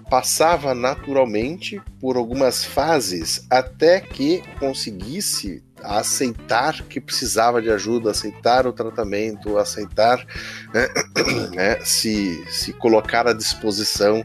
passava 0.10 0.76
naturalmente 0.76 1.82
por 2.00 2.18
algumas 2.18 2.66
fases 2.66 3.46
até 3.50 4.02
que 4.02 4.44
conseguisse 4.60 5.64
aceitar 5.82 6.84
que 6.84 7.00
precisava 7.00 7.62
de 7.62 7.72
ajuda, 7.72 8.12
aceitar 8.12 8.68
o 8.68 8.74
tratamento, 8.74 9.58
aceitar 9.58 10.26
né, 10.74 10.88
né, 11.56 11.80
se, 11.86 12.44
se 12.50 12.74
colocar 12.74 13.28
à 13.28 13.34
disposição 13.34 14.24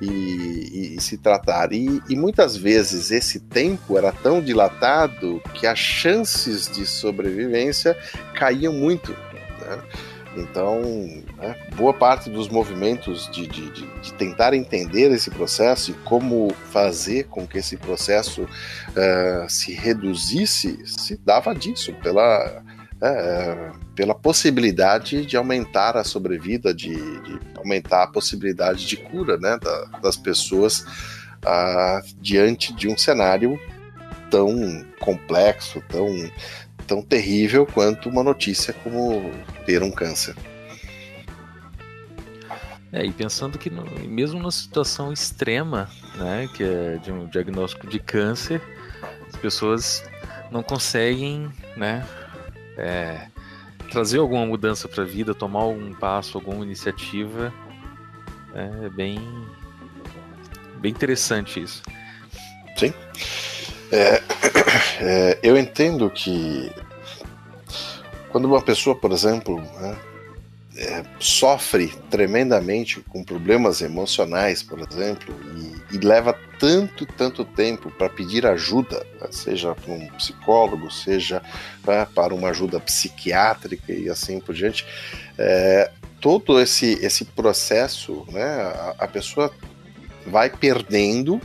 e, 0.00 0.94
e, 0.96 1.00
se 1.00 1.18
tratar. 1.18 1.72
E, 1.72 2.02
e, 2.08 2.16
muitas 2.16 2.56
vezes 2.56 3.10
esse 3.10 3.40
tempo 3.40 3.96
era 3.96 4.12
tão 4.12 4.40
dilatado 4.40 5.40
que 5.54 5.66
as 5.66 5.78
chances 5.78 6.68
de 6.68 6.86
sobrevivência 6.86 7.96
caíam 8.34 8.72
muito. 8.72 9.12
Né? 9.60 9.82
Então, 10.36 10.80
né, 11.36 11.54
boa 11.76 11.94
parte 11.94 12.28
dos 12.28 12.48
movimentos 12.48 13.30
de, 13.30 13.46
de, 13.46 13.70
de, 13.70 14.00
de, 14.00 14.14
tentar 14.14 14.52
entender 14.52 15.12
esse 15.12 15.30
processo 15.30 15.92
e 15.92 15.94
como 15.94 16.52
fazer 16.72 17.24
com 17.28 17.46
que 17.46 17.58
esse 17.58 17.76
processo 17.76 18.42
uh, 18.42 19.48
se 19.48 19.72
reduzisse 19.72 20.80
se 20.86 21.16
dava 21.16 21.54
disso, 21.54 21.92
pela, 22.02 22.63
uh, 23.10 23.78
pela 23.94 24.14
possibilidade 24.14 25.24
de 25.24 25.36
aumentar 25.36 25.96
a 25.96 26.04
sobrevida, 26.04 26.72
de, 26.72 26.94
de 26.94 27.40
aumentar 27.56 28.04
a 28.04 28.06
possibilidade 28.06 28.86
de 28.86 28.96
cura 28.96 29.36
né, 29.36 29.58
da, 29.60 29.84
das 30.00 30.16
pessoas 30.16 30.80
uh, 31.44 32.02
diante 32.20 32.72
de 32.74 32.88
um 32.88 32.96
cenário 32.96 33.58
tão 34.30 34.84
complexo, 35.00 35.82
tão 35.88 36.08
tão 36.86 37.02
terrível 37.02 37.66
quanto 37.66 38.08
uma 38.08 38.22
notícia 38.22 38.72
como 38.72 39.30
ter 39.66 39.82
um 39.82 39.90
câncer. 39.90 40.34
É, 42.92 43.04
e 43.04 43.10
pensando 43.10 43.58
que 43.58 43.68
no, 43.68 43.84
mesmo 44.08 44.38
numa 44.38 44.52
situação 44.52 45.12
extrema, 45.12 45.88
né, 46.16 46.48
que 46.54 46.62
é 46.62 46.96
de 46.98 47.10
um 47.10 47.26
diagnóstico 47.26 47.88
de 47.88 47.98
câncer, 47.98 48.62
as 49.26 49.36
pessoas 49.36 50.04
não 50.50 50.62
conseguem, 50.62 51.50
né, 51.76 52.06
é, 52.76 53.28
trazer 53.90 54.18
alguma 54.18 54.44
mudança 54.46 54.88
para 54.88 55.02
a 55.02 55.06
vida, 55.06 55.34
tomar 55.34 55.60
algum 55.60 55.92
passo, 55.92 56.38
alguma 56.38 56.64
iniciativa, 56.64 57.52
é 58.54 58.88
bem, 58.88 59.18
bem 60.76 60.90
interessante 60.90 61.60
isso. 61.60 61.82
Sim. 62.76 62.92
É, 63.92 64.22
é, 65.00 65.38
eu 65.42 65.56
entendo 65.56 66.10
que 66.10 66.72
quando 68.30 68.46
uma 68.46 68.60
pessoa, 68.60 68.96
por 68.96 69.12
exemplo, 69.12 69.60
né, 69.80 69.96
é, 70.76 71.04
sofre 71.20 71.92
tremendamente 72.10 73.00
com 73.00 73.22
problemas 73.22 73.80
emocionais, 73.80 74.62
por 74.62 74.80
exemplo, 74.80 75.34
e, 75.90 75.96
e 75.96 75.98
leva 75.98 76.36
tanto, 76.58 77.06
tanto 77.06 77.44
tempo 77.44 77.90
para 77.90 78.08
pedir 78.08 78.44
ajuda, 78.46 79.06
né, 79.20 79.28
seja 79.30 79.74
para 79.74 79.92
um 79.92 80.06
psicólogo, 80.12 80.90
seja 80.90 81.40
né, 81.86 82.06
para 82.12 82.34
uma 82.34 82.48
ajuda 82.50 82.80
psiquiátrica 82.80 83.92
e 83.92 84.08
assim 84.10 84.40
por 84.40 84.54
diante, 84.54 84.84
é, 85.38 85.90
todo 86.20 86.60
esse, 86.60 86.94
esse 87.04 87.24
processo, 87.24 88.26
né, 88.32 88.42
a, 88.42 88.94
a 88.98 89.08
pessoa 89.08 89.52
vai 90.26 90.50
perdendo 90.50 91.40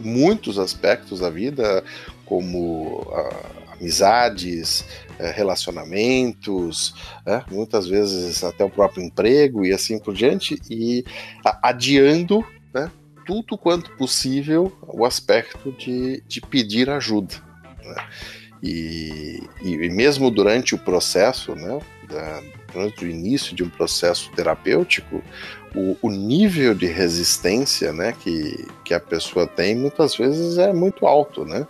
muitos 0.00 0.58
aspectos 0.58 1.20
da 1.20 1.30
vida, 1.30 1.84
como 2.24 3.06
a, 3.12 3.63
amizades, 3.78 4.84
eh, 5.18 5.30
relacionamentos, 5.30 6.94
né? 7.24 7.44
muitas 7.50 7.86
vezes 7.86 8.42
até 8.42 8.64
o 8.64 8.70
próprio 8.70 9.02
emprego 9.02 9.64
e 9.64 9.72
assim 9.72 9.98
por 9.98 10.14
diante, 10.14 10.60
e 10.70 11.04
adiando 11.62 12.44
né, 12.72 12.90
tudo 13.26 13.56
quanto 13.56 13.90
possível 13.96 14.72
o 14.82 15.04
aspecto 15.04 15.72
de, 15.72 16.22
de 16.26 16.40
pedir 16.40 16.90
ajuda. 16.90 17.34
Né? 17.84 18.06
E, 18.62 19.42
e, 19.62 19.90
mesmo 19.90 20.30
durante 20.30 20.74
o 20.74 20.78
processo, 20.78 21.54
né, 21.54 21.78
durante 22.72 23.04
o 23.04 23.08
início 23.08 23.54
de 23.54 23.62
um 23.62 23.68
processo 23.68 24.30
terapêutico, 24.32 25.22
o, 25.74 25.96
o, 26.00 26.10
nível 26.10 26.74
de 26.74 26.86
resistência 26.86 27.92
né, 27.92 28.14
que, 28.18 28.66
que 28.84 28.94
a 28.94 29.00
pessoa 29.00 29.46
tem 29.46 29.74
muitas 29.74 30.16
vezes 30.16 30.56
é 30.56 30.72
muito 30.72 31.06
alto, 31.06 31.44
né? 31.44 31.66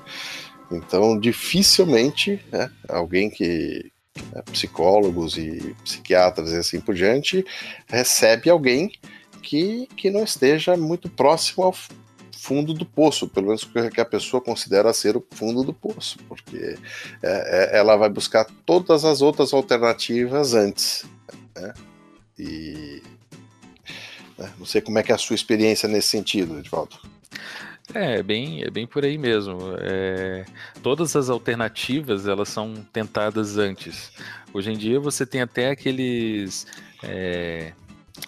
Então, 0.71 1.19
dificilmente 1.19 2.45
né, 2.51 2.71
alguém 2.89 3.31
que 3.31 3.91
né, 4.33 4.43
psicólogos 4.51 5.37
e 5.37 5.75
psiquiatras 5.85 6.53
e 6.53 6.57
assim 6.57 6.81
por 6.81 6.95
diante 6.95 7.45
recebe 7.87 8.49
alguém 8.49 8.91
que, 9.43 9.87
que 9.97 10.11
não 10.11 10.25
esteja 10.25 10.77
muito 10.77 11.09
próximo 11.09 11.65
ao 11.65 11.75
fundo 12.45 12.75
do 12.75 12.85
poço, 12.85 13.27
pelo 13.27 13.47
menos 13.47 13.65
que 13.65 14.01
a 14.01 14.05
pessoa 14.05 14.41
considera 14.41 14.93
ser 14.93 15.17
o 15.17 15.27
fundo 15.31 15.63
do 15.63 15.73
poço, 15.73 16.19
porque 16.29 16.77
é, 17.23 17.71
é, 17.73 17.79
ela 17.79 17.97
vai 17.97 18.11
buscar 18.11 18.47
todas 18.67 19.05
as 19.05 19.23
outras 19.23 19.55
alternativas 19.55 20.53
antes. 20.53 21.07
Né? 21.57 21.73
E 22.39 23.03
né, 24.37 24.53
não 24.59 24.67
sei 24.67 24.83
como 24.83 24.99
é 24.99 25.03
que 25.03 25.11
é 25.11 25.15
a 25.15 25.19
sua 25.19 25.35
experiência 25.35 25.89
nesse 25.89 26.09
sentido, 26.09 26.59
Edvaldo. 26.59 26.99
É, 27.93 28.17
é 28.17 28.23
bem, 28.23 28.63
é 28.63 28.71
bem 28.71 28.87
por 28.87 29.05
aí 29.05 29.19
mesmo. 29.19 29.59
É, 29.79 30.45
todas 30.83 31.15
as 31.17 31.29
alternativas 31.29 32.27
elas 32.27 32.49
são 32.49 32.75
tentadas 32.93 33.59
antes. 33.59 34.13
Hoje 34.53 34.71
em 34.73 34.79
dia 34.79 34.99
você 35.01 35.27
tem 35.27 35.43
até 35.43 35.71
aqueles 35.71 36.67
é, 37.03 37.73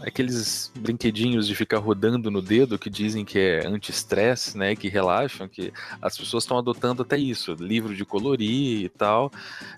aqueles 0.00 0.70
brinquedinhos 0.76 1.46
de 1.46 1.54
ficar 1.54 1.78
rodando 1.78 2.30
no 2.30 2.42
dedo 2.42 2.78
que 2.78 2.90
dizem 2.90 3.24
que 3.24 3.38
é 3.38 3.66
anti-estresse, 3.66 4.58
né, 4.58 4.74
que 4.74 4.88
relaxam, 4.88 5.48
que 5.48 5.72
as 6.02 6.18
pessoas 6.18 6.44
estão 6.44 6.58
adotando 6.58 7.02
até 7.02 7.16
isso, 7.16 7.54
livro 7.54 7.94
de 7.94 8.04
colorir 8.04 8.84
e 8.84 8.88
tal, 8.88 9.30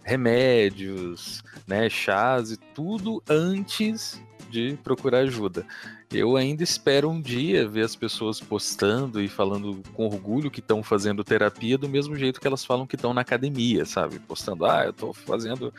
remédios, 0.02 1.44
né, 1.66 1.88
chás 1.88 2.50
e 2.50 2.56
tudo 2.56 3.22
antes 3.28 4.20
de 4.50 4.78
procurar 4.82 5.18
ajuda. 5.18 5.66
Eu 6.10 6.38
ainda 6.38 6.62
espero 6.62 7.10
um 7.10 7.20
dia 7.20 7.68
ver 7.68 7.82
as 7.82 7.94
pessoas 7.94 8.40
postando 8.40 9.20
e 9.20 9.28
falando 9.28 9.82
com 9.92 10.06
orgulho 10.06 10.50
que 10.50 10.60
estão 10.60 10.82
fazendo 10.82 11.22
terapia 11.22 11.76
do 11.76 11.86
mesmo 11.86 12.16
jeito 12.16 12.40
que 12.40 12.46
elas 12.46 12.64
falam 12.64 12.86
que 12.86 12.96
estão 12.96 13.12
na 13.12 13.20
academia, 13.20 13.84
sabe? 13.84 14.18
Postando, 14.18 14.64
ah, 14.64 14.86
eu 14.86 14.92
tô 14.92 15.12
fazendo. 15.12 15.72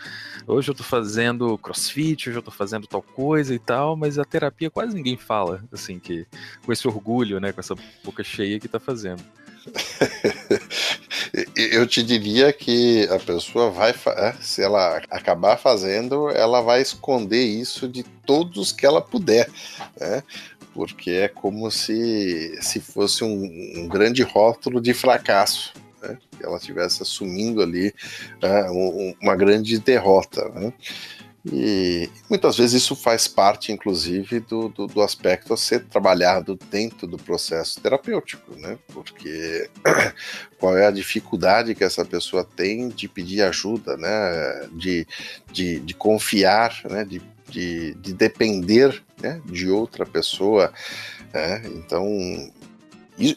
Hoje 0.45 0.69
eu 0.69 0.75
tô 0.75 0.83
fazendo 0.83 1.57
crossfit, 1.57 2.29
hoje 2.29 2.37
eu 2.37 2.43
tô 2.43 2.51
fazendo 2.51 2.85
tal 2.85 3.01
coisa 3.01 3.55
e 3.55 3.59
tal, 3.59 3.95
mas 3.95 4.19
a 4.19 4.25
terapia 4.25 4.69
quase 4.69 4.93
ninguém 4.93 5.17
fala, 5.17 5.63
assim, 5.71 5.97
que 5.97 6.27
com 6.63 6.71
esse 6.71 6.87
orgulho, 6.87 7.39
né? 7.39 7.51
Com 7.51 7.61
essa 7.61 7.73
boca 8.03 8.23
cheia 8.23 8.59
que 8.59 8.67
tá 8.67 8.79
fazendo. 8.79 9.23
Eu 11.71 11.85
te 11.85 12.01
diria 12.01 12.53
que 12.53 13.07
a 13.09 13.19
pessoa 13.19 13.69
vai, 13.69 13.91
é, 13.91 14.33
se 14.39 14.63
ela 14.63 15.01
acabar 15.09 15.57
fazendo, 15.57 16.29
ela 16.29 16.61
vai 16.61 16.81
esconder 16.81 17.43
isso 17.43 17.87
de 17.87 18.03
todos 18.03 18.71
que 18.71 18.85
ela 18.85 19.01
puder, 19.01 19.49
né? 19.99 20.23
Porque 20.73 21.11
é 21.11 21.27
como 21.27 21.69
se, 21.69 22.57
se 22.61 22.79
fosse 22.79 23.23
um, 23.23 23.43
um 23.75 23.87
grande 23.87 24.23
rótulo 24.23 24.79
de 24.79 24.93
fracasso. 24.93 25.73
Né? 26.01 26.17
Que 26.37 26.45
ela 26.45 26.57
estivesse 26.57 27.01
assumindo 27.01 27.61
ali 27.61 27.93
né? 28.41 28.69
uma 29.21 29.35
grande 29.35 29.77
derrota. 29.79 30.47
Né? 30.49 30.71
E 31.45 32.09
muitas 32.29 32.57
vezes 32.57 32.83
isso 32.83 32.95
faz 32.95 33.27
parte, 33.27 33.71
inclusive, 33.71 34.41
do, 34.41 34.67
do, 34.69 34.87
do, 34.87 35.01
aspecto 35.01 35.53
a 35.53 35.57
ser 35.57 35.85
trabalhado 35.85 36.59
dentro 36.69 37.07
do 37.07 37.17
processo 37.17 37.79
terapêutico, 37.79 38.59
né? 38.59 38.77
Porque 38.93 39.69
qual 40.59 40.77
é 40.77 40.85
a 40.85 40.91
dificuldade 40.91 41.73
que 41.75 41.83
essa 41.83 42.03
pessoa 42.03 42.43
tem 42.43 42.89
de 42.89 43.07
pedir 43.07 43.41
ajuda, 43.41 43.95
né? 43.95 44.67
De, 44.73 45.07
de, 45.51 45.79
de 45.79 45.93
confiar, 45.93 46.81
né? 46.89 47.05
De, 47.05 47.21
de, 47.49 47.93
de 47.95 48.13
depender 48.13 49.01
né? 49.21 49.41
de 49.45 49.69
outra 49.69 50.05
pessoa. 50.05 50.73
Né? 51.33 51.61
Então, 51.75 52.51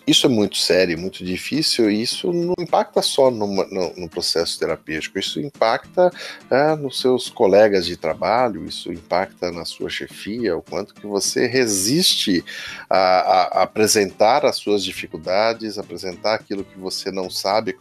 isso 0.06 0.26
é 0.26 0.28
muito 0.28 0.56
sério, 0.56 0.96
muito 0.96 1.24
difícil, 1.24 1.90
e 1.90 2.02
isso 2.02 2.32
não 2.32 2.54
impacta 2.58 3.02
só 3.02 3.30
no, 3.30 3.46
no, 3.46 3.94
no 3.96 4.08
processo 4.08 4.56
terapêutico, 4.58 5.18
isso 5.18 5.40
impacta 5.40 6.10
é, 6.48 6.76
nos 6.76 7.00
seus 7.00 7.28
colegas 7.28 7.84
de 7.84 7.96
trabalho, 7.96 8.64
isso 8.64 8.92
impacta 8.92 9.50
na 9.50 9.64
sua 9.64 9.90
chefia, 9.90 10.56
o 10.56 10.62
quanto 10.62 10.94
que 10.94 11.06
você 11.06 11.46
resiste 11.46 12.44
a, 12.88 12.96
a, 12.96 13.42
a 13.42 13.62
apresentar 13.62 14.46
as 14.46 14.56
suas 14.56 14.84
dificuldades, 14.84 15.78
apresentar 15.78 16.34
aquilo 16.34 16.64
que 16.64 16.78
você 16.78 17.10
não 17.10 17.28
sabe, 17.28 17.76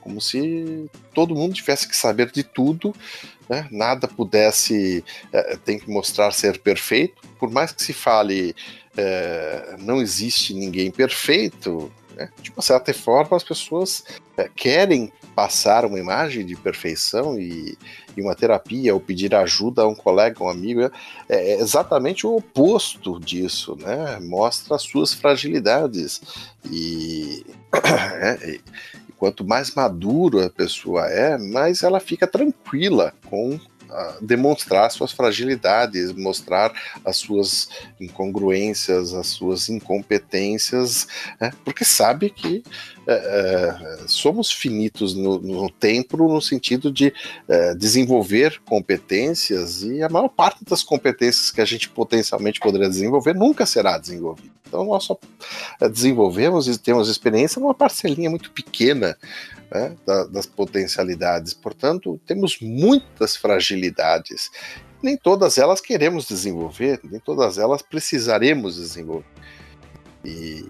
como 0.00 0.20
se 0.20 0.88
todo 1.12 1.34
mundo 1.34 1.54
tivesse 1.54 1.86
que 1.86 1.96
saber 1.96 2.30
de 2.30 2.42
tudo, 2.42 2.94
né? 3.48 3.68
nada 3.70 4.08
pudesse, 4.08 5.04
é, 5.30 5.56
tem 5.56 5.78
que 5.78 5.90
mostrar 5.90 6.32
ser 6.32 6.58
perfeito, 6.58 7.20
por 7.38 7.50
mais 7.50 7.72
que 7.72 7.82
se 7.82 7.92
fale 7.92 8.54
é, 8.96 9.76
não 9.78 10.00
existe 10.00 10.54
ninguém 10.54 10.90
perfeito, 10.90 11.90
né? 12.14 12.28
de 12.40 12.50
uma 12.50 12.62
certa 12.62 12.92
forma 12.92 13.36
as 13.36 13.44
pessoas 13.44 14.04
é, 14.36 14.48
querem 14.54 15.12
passar 15.34 15.84
uma 15.84 15.98
imagem 15.98 16.44
de 16.44 16.54
perfeição 16.56 17.38
e, 17.38 17.76
e, 18.16 18.20
uma 18.20 18.34
terapia 18.34 18.92
ou 18.92 19.00
pedir 19.00 19.34
ajuda 19.34 19.82
a 19.82 19.88
um 19.88 19.94
colega, 19.94 20.44
um 20.44 20.48
amigo, 20.48 20.82
é, 20.82 20.90
é 21.28 21.60
exatamente 21.60 22.26
o 22.26 22.36
oposto 22.36 23.18
disso, 23.18 23.76
né? 23.80 24.18
Mostra 24.20 24.76
as 24.76 24.82
suas 24.82 25.14
fragilidades 25.14 26.20
e, 26.70 27.46
é, 28.20 28.60
e 29.08 29.12
quanto 29.16 29.44
mais 29.44 29.74
maduro 29.74 30.44
a 30.44 30.50
pessoa 30.50 31.06
é, 31.06 31.38
mais 31.38 31.82
ela 31.82 32.00
fica 32.00 32.26
tranquila 32.26 33.14
com 33.30 33.58
demonstrar 34.20 34.90
suas 34.90 35.12
fragilidades, 35.12 36.12
mostrar 36.12 36.72
as 37.04 37.16
suas 37.16 37.68
incongruências, 38.00 39.12
as 39.12 39.28
suas 39.28 39.68
incompetências, 39.68 41.06
né? 41.40 41.52
porque 41.64 41.84
sabe 41.84 42.30
que 42.30 42.62
é, 43.06 43.14
é, 43.14 43.98
somos 44.06 44.50
finitos 44.50 45.14
no, 45.14 45.38
no, 45.40 45.70
tempo 45.70 46.16
no 46.16 46.40
sentido 46.40 46.92
de 46.92 47.12
é, 47.48 47.74
desenvolver 47.74 48.60
competências 48.64 49.82
e 49.82 50.02
a 50.02 50.08
maior 50.08 50.28
parte 50.28 50.64
das 50.64 50.82
competências 50.82 51.50
que 51.50 51.60
a 51.60 51.64
gente 51.64 51.88
potencialmente 51.88 52.60
poderia 52.60 52.88
desenvolver 52.88 53.34
nunca 53.34 53.66
será 53.66 53.98
desenvolvida. 53.98 54.52
Então 54.66 54.84
nós 54.84 55.04
só 55.04 55.18
é, 55.80 55.88
desenvolvemos 55.88 56.68
e 56.68 56.78
temos 56.78 57.08
experiência 57.08 57.60
numa 57.60 57.74
parcelinha 57.74 58.30
muito 58.30 58.52
pequena 58.52 59.18
né, 59.70 59.96
da, 60.06 60.24
das 60.24 60.46
potencialidades. 60.46 61.52
Portanto, 61.54 62.20
temos 62.24 62.58
muitas 62.60 63.36
fragilidades. 63.36 64.50
Nem 65.02 65.16
todas 65.16 65.58
elas 65.58 65.80
queremos 65.80 66.26
desenvolver, 66.26 67.00
nem 67.02 67.18
todas 67.18 67.58
elas 67.58 67.82
precisaremos 67.82 68.76
desenvolver. 68.76 69.26
E, 70.24 70.64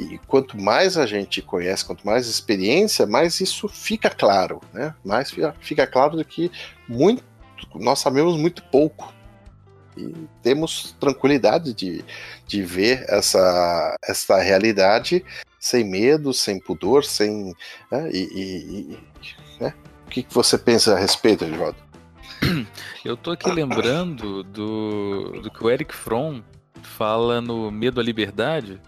e 0.00 0.18
quanto 0.26 0.60
mais 0.60 0.96
a 0.96 1.04
gente 1.04 1.42
conhece, 1.42 1.84
quanto 1.84 2.06
mais 2.06 2.26
experiência, 2.26 3.06
mais 3.06 3.40
isso 3.40 3.68
fica 3.68 4.08
claro, 4.08 4.60
né? 4.72 4.94
Mais 5.04 5.30
fica, 5.60 5.86
claro 5.86 6.16
de 6.16 6.24
que 6.24 6.50
muito, 6.88 7.22
nós 7.74 7.98
sabemos 7.98 8.36
muito 8.36 8.62
pouco 8.64 9.12
e 9.96 10.14
temos 10.42 10.96
tranquilidade 10.98 11.74
de, 11.74 12.04
de 12.46 12.62
ver 12.62 13.04
essa, 13.08 13.96
essa 14.02 14.40
realidade 14.40 15.24
sem 15.58 15.84
medo, 15.84 16.32
sem 16.32 16.58
pudor, 16.58 17.04
sem. 17.04 17.54
Né, 17.90 18.10
e, 18.12 18.98
e, 19.60 19.62
né? 19.62 19.74
O 20.06 20.10
que, 20.10 20.26
você 20.30 20.56
pensa 20.56 20.94
a 20.94 20.98
respeito, 20.98 21.44
Edvaldo? 21.44 21.76
Eu 23.04 23.16
tô 23.16 23.32
aqui 23.32 23.50
lembrando 23.50 24.42
do, 24.42 25.40
do 25.42 25.50
que 25.50 25.62
o 25.62 25.70
Eric 25.70 25.94
Fromm 25.94 26.42
fala 26.82 27.40
no 27.40 27.70
Medo 27.70 28.00
à 28.00 28.02
Liberdade, 28.02 28.80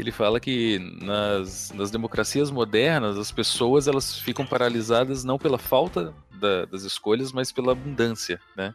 ele 0.00 0.12
fala 0.12 0.40
que 0.40 0.78
nas, 1.00 1.72
nas 1.72 1.90
democracias 1.90 2.50
modernas 2.50 3.18
as 3.18 3.30
pessoas 3.30 3.86
elas 3.86 4.18
ficam 4.18 4.46
paralisadas 4.46 5.24
não 5.24 5.38
pela 5.38 5.58
falta 5.58 6.14
da, 6.32 6.64
das 6.64 6.82
escolhas, 6.82 7.32
mas 7.32 7.52
pela 7.52 7.72
abundância, 7.72 8.40
né? 8.56 8.74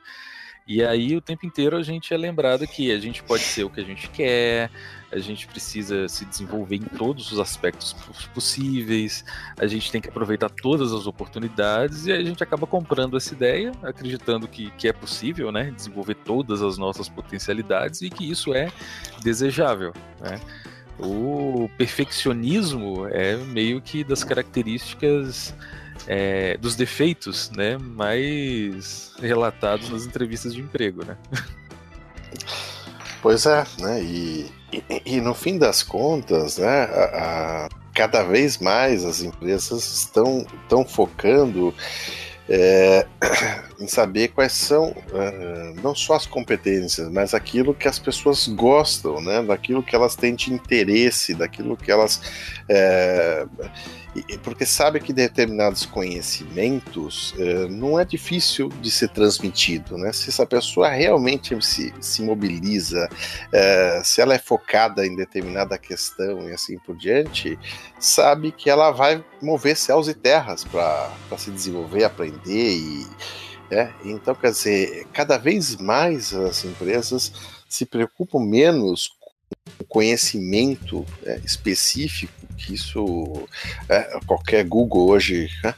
E 0.70 0.84
aí 0.84 1.16
o 1.16 1.22
tempo 1.22 1.48
inteiro 1.48 1.76
a 1.76 1.82
gente 1.82 2.14
é 2.14 2.18
lembrado 2.18 2.68
que 2.68 2.92
a 2.92 3.00
gente 3.00 3.24
pode 3.24 3.42
ser 3.42 3.64
o 3.64 3.72
que 3.72 3.82
a 3.82 3.84
gente 3.84 4.08
quer, 4.08 4.70
a 5.12 5.18
gente 5.18 5.48
precisa 5.48 6.08
se 6.08 6.24
desenvolver 6.26 6.76
em 6.76 6.84
todos 6.84 7.32
os 7.32 7.40
aspectos 7.40 7.94
possíveis, 8.36 9.26
a 9.58 9.66
gente 9.66 9.92
tem 9.92 10.00
que 10.00 10.10
aproveitar 10.10 10.48
todas 10.48 10.94
as 10.94 11.08
oportunidades 11.08 12.06
e 12.06 12.12
a 12.12 12.24
gente 12.24 12.44
acaba 12.44 12.68
comprando 12.68 13.18
essa 13.18 13.34
ideia, 13.34 13.72
acreditando 13.82 14.48
que, 14.48 14.70
que 14.78 14.88
é 14.88 14.94
possível, 14.94 15.52
né, 15.52 15.72
desenvolver 15.72 16.14
todas 16.14 16.62
as 16.62 16.78
nossas 16.78 17.10
potencialidades 17.10 18.04
e 18.04 18.10
que 18.12 18.30
isso 18.30 18.54
é 18.54 18.72
desejável, 19.24 19.92
né? 20.22 20.40
O 21.00 21.70
perfeccionismo 21.78 23.08
é 23.08 23.36
meio 23.38 23.82
que 23.82 24.04
das 24.04 24.24
características 24.24 25.54
é, 26.08 26.58
dos 26.58 26.76
defeitos, 26.76 27.50
né, 27.52 27.78
mais 27.78 29.14
relatados 29.20 29.90
nas 29.90 30.06
entrevistas 30.06 30.54
de 30.54 30.62
emprego, 30.62 31.06
né? 31.06 31.18
Pois 33.22 33.46
é, 33.46 33.66
né? 33.80 34.02
E, 34.02 34.52
e, 34.72 35.02
e 35.06 35.22
no 35.22 35.34
fim 35.34 35.58
das 35.58 35.84
contas, 35.84 36.58
né, 36.58 36.84
a, 36.84 37.66
a, 37.66 37.70
cada 37.94 38.24
vez 38.24 38.58
mais 38.60 39.04
as 39.04 39.22
empresas 39.22 39.84
estão, 39.92 40.46
estão 40.64 40.86
focando 40.86 41.74
é, 42.50 43.06
em 43.80 43.88
saber 43.88 44.30
quais 44.30 44.54
são 44.54 44.90
uh, 44.90 45.82
não 45.84 45.94
só 45.94 46.16
as 46.16 46.26
competências, 46.26 47.08
mas 47.10 47.34
aquilo 47.36 47.76
que 47.76 47.88
as 47.88 48.00
pessoas 48.00 48.48
gostam, 48.48 49.22
né? 49.22 49.44
Daquilo 49.44 49.84
que 49.84 49.96
elas 49.96 50.16
têm 50.16 50.34
de 50.34 50.52
interesse, 50.52 51.36
daquilo 51.36 51.78
que 51.78 51.92
elas 51.92 52.20
é, 52.68 53.46
porque 54.42 54.66
sabe 54.66 55.00
que 55.00 55.14
determinados 55.14 55.86
conhecimentos 55.86 57.34
é, 57.38 57.68
não 57.68 58.00
é 58.00 58.04
difícil 58.04 58.70
de 58.82 58.90
ser 58.90 59.10
transmitido, 59.10 59.98
né? 59.98 60.12
Se 60.12 60.30
essa 60.30 60.46
pessoa 60.46 60.90
realmente 60.90 61.60
se, 61.64 61.94
se 62.02 62.22
mobiliza, 62.24 63.08
é, 63.52 64.02
se 64.04 64.20
ela 64.20 64.34
é 64.34 64.40
focada 64.40 65.06
em 65.06 65.16
determinada 65.16 65.78
questão 65.78 66.50
e 66.50 66.54
assim 66.54 66.78
por 66.80 66.98
diante, 66.98 67.58
sabe 68.00 68.52
que 68.52 68.70
ela 68.70 68.92
vai 68.92 69.24
mover 69.42 69.78
céus 69.78 70.08
e 70.08 70.14
terras 70.14 70.64
para 70.64 71.12
se 71.38 71.52
desenvolver, 71.52 72.04
aprender 72.04 72.78
e 72.78 73.08
é, 73.72 73.94
então 74.04 74.34
quer 74.34 74.50
dizer, 74.50 75.06
cada 75.14 75.38
vez 75.38 75.76
mais 75.76 76.34
as 76.34 76.66
empresas 76.66 77.32
se 77.70 77.86
preocupam 77.86 78.40
menos 78.40 79.12
conhecimento 79.88 81.06
é, 81.26 81.40
específico 81.44 82.40
que 82.60 82.74
isso 82.74 83.48
é, 83.88 84.20
qualquer 84.28 84.66
Google 84.66 85.08
hoje 85.08 85.50
né, 85.64 85.74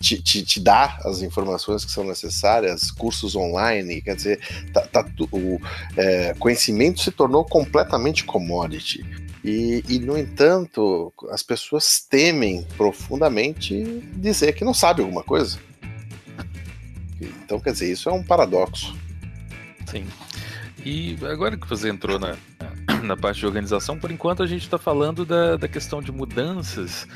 te, 0.00 0.20
te, 0.20 0.42
te, 0.44 0.60
dá 0.60 0.98
as 1.04 1.22
informações 1.22 1.84
que 1.84 1.92
são 1.92 2.04
necessárias, 2.04 2.90
cursos 2.90 3.36
online, 3.36 4.02
quer 4.02 4.16
dizer, 4.16 4.40
tá, 4.72 4.82
tá, 4.82 5.06
o 5.30 5.60
é, 5.96 6.34
conhecimento 6.34 7.00
se 7.00 7.10
tornou 7.10 7.44
completamente 7.44 8.24
commodity. 8.24 9.04
E, 9.42 9.82
e, 9.88 9.98
no 9.98 10.18
entanto, 10.18 11.12
as 11.30 11.42
pessoas 11.42 12.00
temem 12.00 12.66
profundamente 12.76 14.02
dizer 14.16 14.52
que 14.52 14.64
não 14.64 14.74
sabe 14.74 15.00
alguma 15.00 15.22
coisa. 15.22 15.58
Então, 17.20 17.58
quer 17.58 17.72
dizer, 17.72 17.90
isso 17.90 18.08
é 18.10 18.12
um 18.12 18.22
paradoxo. 18.22 18.94
Sim. 19.90 20.06
E 20.84 21.16
agora 21.22 21.56
que 21.56 21.66
você 21.66 21.88
entrou 21.88 22.18
na, 22.18 22.36
na 23.02 23.16
parte 23.16 23.40
de 23.40 23.46
organização, 23.46 23.98
por 23.98 24.10
enquanto 24.10 24.42
a 24.42 24.46
gente 24.46 24.62
está 24.62 24.78
falando 24.78 25.24
da, 25.24 25.56
da 25.56 25.68
questão 25.68 26.02
de 26.02 26.12
mudanças, 26.12 27.06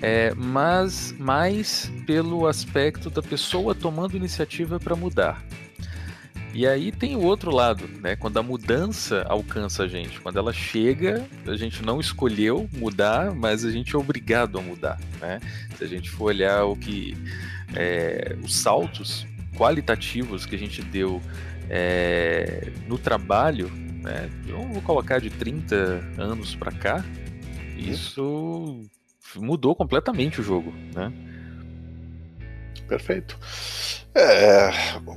é, 0.00 0.34
mas 0.34 1.14
mais 1.18 1.90
pelo 2.06 2.46
aspecto 2.46 3.10
da 3.10 3.22
pessoa 3.22 3.74
tomando 3.74 4.16
iniciativa 4.16 4.78
para 4.78 4.94
mudar. 4.96 5.42
E 6.54 6.66
aí 6.66 6.92
tem 6.92 7.16
o 7.16 7.22
outro 7.22 7.50
lado, 7.50 7.88
né? 8.00 8.14
Quando 8.14 8.36
a 8.36 8.42
mudança 8.42 9.24
alcança 9.26 9.84
a 9.84 9.88
gente, 9.88 10.20
quando 10.20 10.38
ela 10.38 10.52
chega, 10.52 11.26
a 11.46 11.56
gente 11.56 11.82
não 11.82 11.98
escolheu 11.98 12.68
mudar, 12.76 13.34
mas 13.34 13.64
a 13.64 13.70
gente 13.70 13.96
é 13.96 13.98
obrigado 13.98 14.58
a 14.58 14.60
mudar, 14.62 15.00
né? 15.18 15.40
Se 15.78 15.84
a 15.84 15.86
gente 15.86 16.10
for 16.10 16.24
olhar 16.24 16.64
o 16.64 16.76
que 16.76 17.16
é, 17.74 18.36
os 18.44 18.54
saltos 18.54 19.26
qualitativos 19.56 20.44
que 20.44 20.54
a 20.54 20.58
gente 20.58 20.82
deu 20.82 21.22
é, 21.70 22.70
no 22.86 22.98
trabalho, 22.98 23.72
né? 24.02 24.30
Eu 24.46 24.62
vou 24.68 24.82
colocar 24.82 25.20
de 25.20 25.30
30 25.30 25.74
anos 26.18 26.54
para 26.54 26.72
cá, 26.72 27.04
isso 27.76 28.80
mudou 29.36 29.74
completamente 29.74 30.40
o 30.40 30.44
jogo, 30.44 30.72
né? 30.94 31.12
Perfeito. 32.88 33.38
É, 34.14 34.70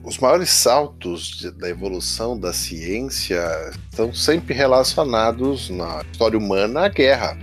os 0.05 0.17
maiores 0.19 0.49
saltos 0.49 1.27
de, 1.27 1.51
da 1.51 1.69
evolução 1.69 2.39
da 2.39 2.53
ciência 2.53 3.43
estão 3.91 4.13
sempre 4.13 4.53
relacionados 4.53 5.69
na 5.69 6.01
história 6.09 6.37
humana 6.37 6.85
à 6.85 6.87
guerra, 6.87 7.37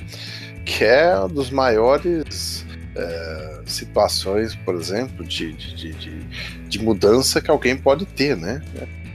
que 0.64 0.84
é 0.84 1.14
uma 1.14 1.28
dos 1.28 1.50
maiores 1.50 2.64
é, 2.96 3.60
situações, 3.66 4.54
por 4.54 4.74
exemplo, 4.74 5.24
de, 5.26 5.52
de, 5.52 5.92
de, 5.92 6.68
de, 6.68 6.78
mudança 6.78 7.40
que 7.40 7.50
alguém 7.50 7.76
pode 7.76 8.06
ter, 8.06 8.34
né? 8.36 8.62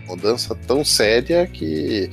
Mudança 0.07 0.55
tão 0.67 0.83
séria 0.83 1.45
que 1.45 2.09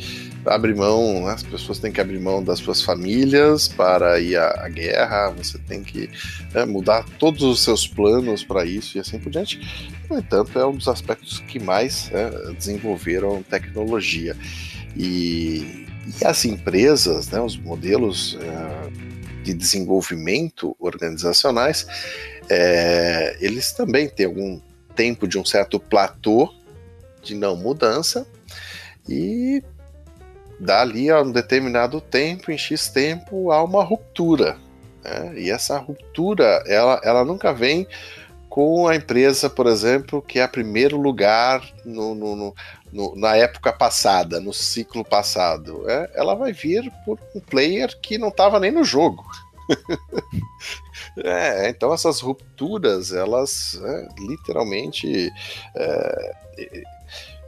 abre 0.47 0.75
mão, 0.75 1.27
as 1.27 1.43
pessoas 1.43 1.79
têm 1.79 1.91
que 1.91 2.01
abrir 2.01 2.19
mão 2.19 2.43
das 2.43 2.59
suas 2.59 2.83
famílias 2.83 3.69
para 3.69 4.21
ir 4.21 4.37
à, 4.37 4.69
guerra, 4.69 5.31
você 5.31 5.59
tem 5.59 5.83
que 5.83 6.11
né, 6.53 6.65
mudar 6.65 7.05
todos 7.19 7.43
os 7.43 7.63
seus 7.63 7.87
planos 7.87 8.45
para 8.45 8.65
isso 8.65 8.99
e 8.99 9.01
assim 9.01 9.19
por 9.19 9.31
diante. 9.31 9.61
No 10.11 10.19
entanto, 10.19 10.59
é 10.59 10.67
um 10.67 10.77
dos 10.77 10.89
aspectos 10.89 11.39
que 11.41 11.59
mais 11.59 12.11
né, 12.11 12.31
desenvolveram 12.59 13.43
tecnologia. 13.43 14.37
E, 14.97 15.87
e, 16.21 16.25
as 16.25 16.45
empresas, 16.45 17.29
né, 17.31 17.41
os 17.41 17.57
modelos 17.57 18.35
uh, 18.35 19.43
de 19.43 19.55
desenvolvimento 19.55 20.77
organizacionais, 20.79 21.87
é, 22.49 23.37
eles 23.41 23.73
também 23.73 24.09
têm 24.09 24.27
algum 24.27 24.61
tempo 24.95 25.27
de 25.27 25.39
um 25.39 25.45
certo 25.45 25.81
platô 25.81 26.53
de 27.25 27.35
não 27.35 27.57
mudança 27.57 28.27
e 29.09 29.63
dali 30.59 31.11
a 31.11 31.21
um 31.21 31.33
determinado 31.33 32.01
tempo, 32.01 32.51
em 32.51 32.59
X 32.59 32.89
tempo, 32.89 33.51
há 33.51 33.63
uma 33.63 33.83
ruptura. 33.83 34.57
Né? 35.03 35.35
E 35.37 35.51
essa 35.51 35.79
ruptura, 35.79 36.63
ela, 36.67 37.01
ela 37.05 37.25
nunca 37.25 37.53
vem 37.53 37.87
com 38.49 38.87
a 38.87 38.95
empresa, 38.95 39.51
por 39.51 39.67
exemplo, 39.67 40.23
que 40.23 40.39
é 40.39 40.43
a 40.45 40.49
primeiro 40.49 40.97
lugar 40.97 41.61
no, 41.85 42.15
no, 42.15 42.55
no, 42.93 43.17
na 43.17 43.37
época 43.37 43.73
passada, 43.73 44.39
no 44.39 44.53
ciclo 44.53 45.05
passado. 45.05 45.83
É, 45.91 46.11
ela 46.15 46.35
vai 46.35 46.53
vir 46.53 46.89
por 47.05 47.19
um 47.35 47.41
player 47.41 47.99
que 48.01 48.17
não 48.17 48.29
estava 48.29 48.61
nem 48.61 48.71
no 48.71 48.85
jogo. 48.85 49.25
é, 51.25 51.69
então 51.69 51.93
essas 51.93 52.21
rupturas, 52.21 53.13
elas 53.13 53.81
é, 53.83 54.09
literalmente 54.21 55.33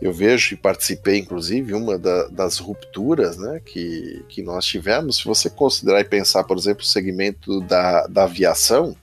eu 0.01 0.13
vejo 0.13 0.55
e 0.55 0.59
participei, 0.59 1.19
inclusive, 1.19 1.73
uma 1.73 1.99
da, 1.99 2.27
das 2.27 2.59
rupturas 2.59 3.39
né, 3.39 3.61
que, 3.65 4.25
que 4.29 4.43
nós 4.43 4.65
tivemos. 4.65 5.17
Se 5.17 5.25
você 5.25 5.49
considerar 5.49 6.01
e 6.01 6.05
pensar, 6.05 6.45
por 6.45 6.57
exemplo, 6.59 6.83
o 6.83 6.87
segmento 6.87 7.61
da, 7.63 8.07
da 8.07 8.25
aviação, 8.25 8.95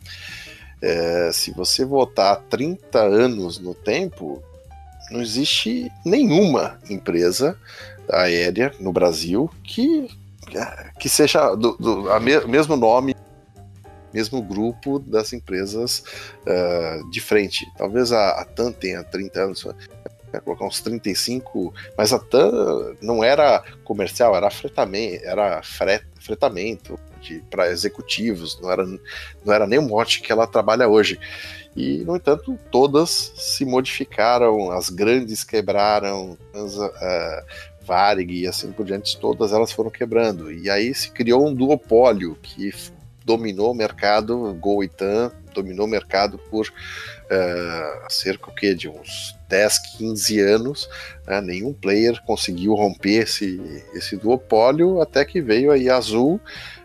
é, 0.82 1.32
se 1.34 1.52
você 1.52 1.84
voltar 1.84 2.36
30 2.50 3.00
anos 3.00 3.58
no 3.58 3.74
tempo, 3.74 4.44
não 5.10 5.22
existe 5.22 5.92
nenhuma 6.06 6.78
empresa 6.90 7.58
aérea 8.10 8.72
no 8.80 8.92
Brasil 8.92 9.50
que, 9.64 10.10
que 11.00 11.10
seja 11.10 11.56
do, 11.56 11.76
do 11.78 12.12
a 12.12 12.20
me, 12.20 12.40
mesmo 12.46 12.76
nome, 12.76 13.16
mesmo 14.14 14.42
grupo 14.42 15.00
das 15.00 15.34
empresas 15.34 16.04
uh, 16.46 17.10
de 17.10 17.20
frente. 17.20 17.66
Talvez 17.78 18.12
a, 18.12 18.42
a 18.42 18.46
TAM 18.46 18.72
tenha 18.72 19.04
30 19.04 19.40
anos, 19.40 19.66
né, 20.34 20.42
colocar 20.44 20.66
uns 20.66 20.82
35, 20.82 21.74
mas 21.98 22.12
a 22.12 22.20
TAM 22.20 22.96
não 23.02 23.24
era 23.24 23.64
comercial, 23.84 24.36
era 24.36 24.50
fretamento, 24.50 25.24
era 25.26 25.62
fret, 25.62 26.04
fretamento 26.20 27.00
para 27.50 27.70
executivos, 27.70 28.60
não 28.62 28.70
era, 28.70 28.86
não 28.86 29.54
era 29.54 29.66
nem 29.66 29.80
o 29.80 29.84
mote 29.84 30.22
que 30.22 30.32
ela 30.32 30.48
trabalha 30.48 30.88
hoje. 30.88 31.20
E, 31.76 32.00
no 32.00 32.16
entanto, 32.16 32.60
todas 32.70 33.32
se 33.36 33.64
modificaram, 33.66 34.72
as 34.72 34.90
grandes 34.90 35.44
quebraram, 35.44 36.38
as, 36.54 36.76
uh, 36.76 37.44
Varig 37.86 38.42
e 38.42 38.48
assim 38.48 38.72
por 38.72 38.86
diante, 38.86 39.20
todas 39.20 39.52
elas 39.52 39.72
foram 39.72 39.90
quebrando. 39.90 40.52
E 40.52 40.70
aí 40.70 40.94
se 40.94 41.12
criou 41.12 41.48
um 41.48 41.54
duopólio 41.54 42.38
que 42.42 42.74
dominou 43.26 43.72
o 43.72 43.76
mercado, 43.76 44.54
Gol 44.60 44.84
e 44.84 44.90
TAM, 44.90 45.32
dominou 45.54 45.86
o 45.86 45.90
mercado 45.90 46.38
por 46.38 46.68
uh, 46.68 48.12
cerca 48.12 48.50
o 48.50 48.76
de 48.76 48.90
uns 48.90 49.38
10, 49.48 49.98
15 49.98 50.40
anos, 50.42 50.90
né, 51.28 51.40
nenhum 51.42 51.74
player 51.74 52.22
conseguiu 52.26 52.74
romper 52.74 53.24
esse, 53.24 53.62
esse 53.94 54.18
duopólio 54.18 55.02
até 55.02 55.24
que 55.24 55.42
veio 55.42 55.72
aí 55.72 55.90
Azul 55.90 56.42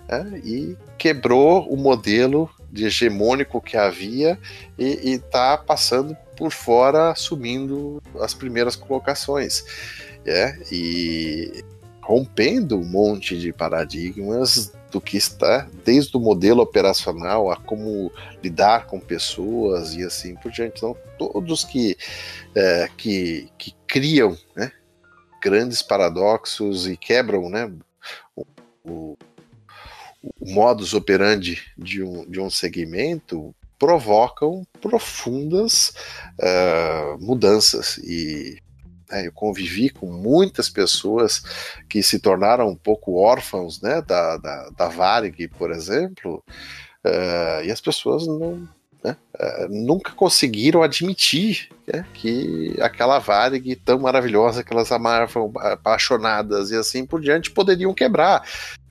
né, 0.09 0.40
e 0.44 0.76
quebrou 0.96 1.66
o 1.72 1.76
modelo 1.76 2.50
de 2.70 2.87
hegemônico 2.87 3.61
que 3.61 3.76
havia 3.76 4.38
e 4.78 5.12
está 5.12 5.57
passando 5.57 6.16
por 6.37 6.52
fora, 6.52 7.11
assumindo 7.11 8.00
as 8.20 8.35
primeiras 8.35 8.76
colocações. 8.76 9.64
É, 10.26 10.59
e 10.70 11.64
rompendo 12.02 12.78
um 12.78 12.85
monte 12.85 13.38
de 13.38 13.52
paradigmas 13.52 14.72
do 14.90 15.01
que 15.01 15.16
está, 15.16 15.68
desde 15.85 16.16
o 16.16 16.20
modelo 16.20 16.62
operacional 16.62 17.51
a 17.51 17.57
como 17.57 18.11
lidar 18.42 18.87
com 18.87 18.98
pessoas 18.98 19.94
e 19.94 20.03
assim 20.03 20.35
por 20.37 20.51
diante. 20.51 20.79
Então, 20.79 20.96
todos 21.18 21.64
que, 21.64 21.96
é, 22.55 22.88
que, 22.96 23.51
que 23.59 23.74
criam 23.87 24.37
né, 24.57 24.72
grandes 25.42 25.83
paradoxos 25.83 26.87
e 26.87 26.96
quebram 26.96 27.48
né, 27.48 27.70
o, 28.35 28.46
o, 28.85 29.18
o 30.22 30.53
modus 30.53 30.94
operandi 30.94 31.62
de 31.77 32.03
um, 32.03 32.29
de 32.29 32.40
um 32.40 32.51
segmento 32.51 33.55
provocam 33.79 34.66
profundas 34.81 35.92
uh, 36.40 37.18
mudanças 37.20 37.96
e 37.98 38.59
né, 39.10 39.26
eu 39.26 39.32
convivi 39.32 39.90
com 39.90 40.06
muitas 40.06 40.68
pessoas 40.68 41.42
que 41.88 42.02
se 42.02 42.18
tornaram 42.18 42.68
um 42.68 42.76
pouco 42.76 43.16
órfãos 43.16 43.80
né, 43.80 44.02
da, 44.02 44.36
da, 44.36 44.70
da 44.70 44.88
Varig, 44.88 45.48
por 45.48 45.70
exemplo, 45.70 46.42
uh, 47.04 47.64
e 47.64 47.70
as 47.70 47.80
pessoas 47.80 48.26
não, 48.26 48.68
né, 49.02 49.16
uh, 49.34 49.68
nunca 49.68 50.12
conseguiram 50.12 50.82
admitir 50.82 51.68
né, 51.86 52.04
que 52.12 52.76
aquela 52.80 53.18
Varig 53.18 53.76
tão 53.76 53.98
maravilhosa 53.98 54.62
que 54.62 54.72
elas 54.72 54.92
amavam, 54.92 55.52
apaixonadas 55.56 56.70
e 56.70 56.76
assim 56.76 57.06
por 57.06 57.20
diante, 57.20 57.50
poderiam 57.50 57.94
quebrar. 57.94 58.46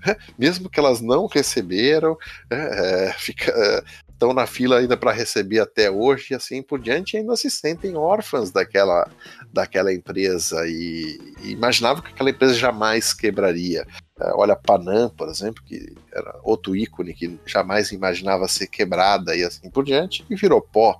Né, 0.05 0.15
mesmo 0.37 0.69
que 0.69 0.79
elas 0.79 1.01
não 1.01 1.27
receberam, 1.27 2.17
é, 2.49 3.13
fica, 3.17 3.83
estão 4.17 4.33
na 4.33 4.47
fila 4.47 4.79
ainda 4.79 4.97
para 4.97 5.11
receber 5.11 5.59
até 5.59 5.91
hoje 5.91 6.29
e 6.31 6.35
assim 6.35 6.63
por 6.63 6.79
diante, 6.79 7.15
ainda 7.15 7.35
se 7.35 7.51
sentem 7.51 7.95
órfãs 7.95 8.49
daquela, 8.49 9.07
daquela 9.53 9.93
empresa 9.93 10.67
e, 10.67 11.35
e 11.43 11.51
imaginavam 11.51 12.01
que 12.01 12.09
aquela 12.09 12.31
empresa 12.31 12.55
jamais 12.55 13.13
quebraria. 13.13 13.85
É, 14.19 14.31
olha 14.33 14.53
a 14.53 14.55
Panam, 14.55 15.09
por 15.09 15.29
exemplo, 15.29 15.63
que 15.63 15.95
era 16.11 16.35
outro 16.41 16.75
ícone 16.75 17.13
que 17.13 17.39
jamais 17.45 17.91
imaginava 17.91 18.47
ser 18.47 18.65
quebrada 18.65 19.35
e 19.35 19.43
assim 19.43 19.69
por 19.69 19.85
diante, 19.85 20.25
e 20.27 20.35
virou 20.35 20.61
pó. 20.61 20.97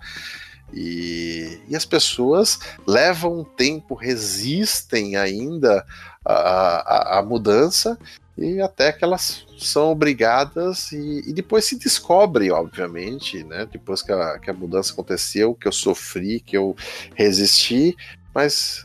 E, 0.71 1.59
e 1.67 1.75
as 1.75 1.85
pessoas 1.85 2.59
levam 2.85 3.39
um 3.39 3.43
tempo, 3.43 3.95
resistem 3.95 5.15
ainda 5.15 5.83
a, 6.23 7.15
a, 7.15 7.19
a 7.19 7.23
mudança 7.23 7.97
e 8.37 8.61
até 8.61 8.91
que 8.91 9.03
elas 9.03 9.45
são 9.57 9.91
obrigadas 9.91 10.91
e, 10.91 11.23
e, 11.27 11.33
depois 11.33 11.65
se 11.65 11.77
descobre, 11.77 12.51
obviamente, 12.51 13.43
né? 13.43 13.67
Depois 13.71 14.01
que 14.01 14.11
a, 14.11 14.37
que 14.37 14.49
a 14.49 14.53
mudança 14.53 14.93
aconteceu, 14.93 15.55
que 15.55 15.67
eu 15.67 15.71
sofri, 15.71 16.39
que 16.39 16.55
eu 16.55 16.75
resisti, 17.15 17.95
mas 18.33 18.83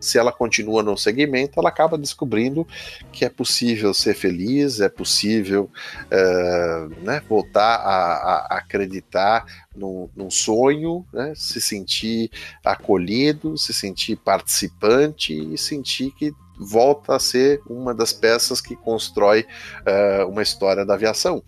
se 0.00 0.18
ela 0.18 0.32
continua 0.32 0.82
no 0.82 0.96
segmento, 0.96 1.60
ela 1.60 1.68
acaba 1.68 1.98
descobrindo 1.98 2.66
que 3.12 3.24
é 3.24 3.28
possível 3.28 3.92
ser 3.92 4.14
feliz, 4.14 4.80
é 4.80 4.88
possível 4.88 5.70
uh, 6.06 7.04
né, 7.04 7.22
voltar 7.28 7.76
a, 7.76 8.46
a 8.54 8.58
acreditar 8.58 9.44
num, 9.76 10.08
num 10.16 10.30
sonho, 10.30 11.04
né, 11.12 11.34
se 11.36 11.60
sentir 11.60 12.30
acolhido, 12.64 13.58
se 13.58 13.74
sentir 13.74 14.16
participante 14.16 15.34
e 15.34 15.58
sentir 15.58 16.10
que 16.12 16.32
volta 16.60 17.16
a 17.16 17.18
ser 17.18 17.62
uma 17.66 17.94
das 17.94 18.12
peças 18.12 18.60
que 18.60 18.76
constrói 18.76 19.46
uh, 19.80 20.28
uma 20.28 20.42
história 20.42 20.84
da 20.84 20.94
aviação. 20.94 21.42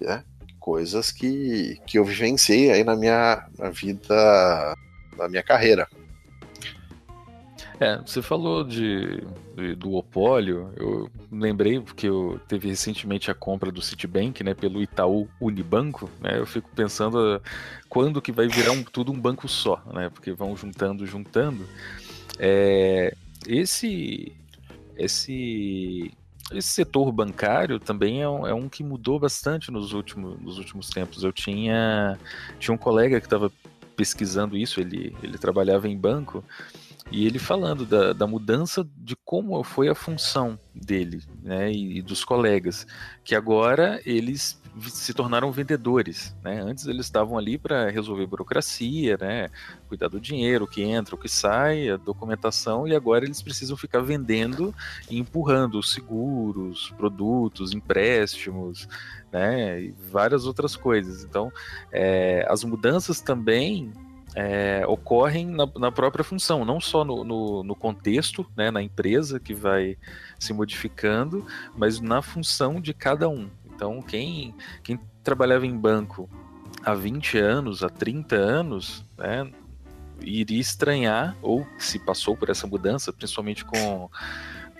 Né? 0.00 0.24
Coisas 0.58 1.12
que, 1.12 1.80
que 1.86 1.98
eu 1.98 2.04
vivenciei 2.04 2.72
aí 2.72 2.82
na 2.82 2.96
minha 2.96 3.46
na 3.56 3.70
vida, 3.70 4.74
na 5.16 5.28
minha 5.28 5.42
carreira. 5.42 5.88
É, 7.80 7.96
você 7.98 8.20
falou 8.20 8.64
de, 8.64 9.22
de 9.56 9.76
do 9.76 9.94
Opólio, 9.94 10.72
eu 10.76 11.08
lembrei 11.30 11.78
porque 11.78 12.08
eu 12.08 12.40
teve 12.48 12.68
recentemente 12.68 13.30
a 13.30 13.34
compra 13.34 13.70
do 13.70 13.80
Citibank, 13.80 14.42
né, 14.42 14.52
pelo 14.52 14.82
Itaú 14.82 15.28
Unibanco, 15.40 16.10
né, 16.20 16.40
eu 16.40 16.44
fico 16.44 16.68
pensando 16.74 17.40
quando 17.88 18.20
que 18.20 18.32
vai 18.32 18.48
virar 18.48 18.72
um, 18.72 18.82
tudo 18.82 19.12
um 19.12 19.20
banco 19.20 19.46
só, 19.46 19.80
né, 19.94 20.10
porque 20.10 20.32
vão 20.32 20.56
juntando, 20.56 21.06
juntando. 21.06 21.68
É, 22.36 23.14
esse, 23.46 24.32
esse, 24.98 26.10
esse 26.52 26.68
setor 26.68 27.10
bancário 27.12 27.78
também 27.78 28.22
é 28.22 28.28
um, 28.28 28.46
é 28.46 28.52
um 28.52 28.68
que 28.68 28.82
mudou 28.82 29.18
bastante 29.18 29.70
nos 29.70 29.92
últimos, 29.92 30.38
nos 30.40 30.58
últimos 30.58 30.90
tempos. 30.90 31.22
Eu 31.22 31.32
tinha, 31.32 32.18
tinha 32.58 32.74
um 32.74 32.78
colega 32.78 33.20
que 33.20 33.26
estava 33.26 33.50
pesquisando 33.96 34.56
isso, 34.56 34.80
ele, 34.80 35.16
ele 35.22 35.38
trabalhava 35.38 35.88
em 35.88 35.96
banco, 35.96 36.44
e 37.10 37.26
ele 37.26 37.38
falando 37.38 37.86
da, 37.86 38.12
da 38.12 38.26
mudança 38.26 38.86
de 38.96 39.16
como 39.24 39.62
foi 39.64 39.88
a 39.88 39.94
função 39.94 40.58
dele 40.74 41.22
né, 41.42 41.72
e, 41.72 41.98
e 41.98 42.02
dos 42.02 42.24
colegas, 42.24 42.86
que 43.24 43.34
agora 43.34 44.00
eles 44.04 44.60
se 44.86 45.12
tornaram 45.14 45.50
vendedores. 45.52 46.34
Né? 46.42 46.60
Antes 46.60 46.86
eles 46.86 47.06
estavam 47.06 47.38
ali 47.38 47.58
para 47.58 47.90
resolver 47.90 48.26
burocracia, 48.26 49.16
né? 49.16 49.48
cuidar 49.88 50.08
do 50.08 50.20
dinheiro, 50.20 50.64
o 50.64 50.68
que 50.68 50.82
entra, 50.82 51.14
o 51.14 51.18
que 51.18 51.28
sai, 51.28 51.88
a 51.88 51.96
documentação, 51.96 52.86
e 52.86 52.94
agora 52.94 53.24
eles 53.24 53.42
precisam 53.42 53.76
ficar 53.76 54.00
vendendo 54.00 54.74
e 55.10 55.18
empurrando 55.18 55.82
seguros, 55.82 56.92
produtos, 56.96 57.72
empréstimos, 57.72 58.88
né? 59.32 59.82
e 59.82 59.94
várias 60.10 60.46
outras 60.46 60.76
coisas. 60.76 61.24
Então, 61.24 61.52
é, 61.92 62.46
as 62.48 62.64
mudanças 62.64 63.20
também 63.20 63.92
é, 64.34 64.84
ocorrem 64.86 65.46
na, 65.46 65.68
na, 65.76 65.90
própria 65.90 66.24
função, 66.24 66.64
não 66.64 66.80
só 66.80 67.04
no, 67.04 67.24
no, 67.24 67.62
no, 67.62 67.74
contexto, 67.74 68.46
né, 68.56 68.70
na 68.70 68.82
empresa 68.82 69.40
que 69.40 69.54
vai 69.54 69.96
se 70.38 70.52
modificando, 70.52 71.46
mas 71.76 72.00
na 72.00 72.22
função 72.22 72.80
de 72.80 72.92
cada 72.92 73.28
um. 73.28 73.48
Então, 73.78 74.02
quem, 74.02 74.52
quem 74.82 74.98
trabalhava 75.22 75.64
em 75.64 75.78
banco 75.78 76.28
há 76.84 76.94
20 76.94 77.38
anos, 77.38 77.84
há 77.84 77.88
30 77.88 78.34
anos, 78.34 79.04
né, 79.16 79.48
iria 80.20 80.60
estranhar, 80.60 81.36
ou 81.40 81.64
se 81.78 81.96
passou 82.00 82.36
por 82.36 82.50
essa 82.50 82.66
mudança, 82.66 83.12
principalmente 83.12 83.64
com, 83.64 84.10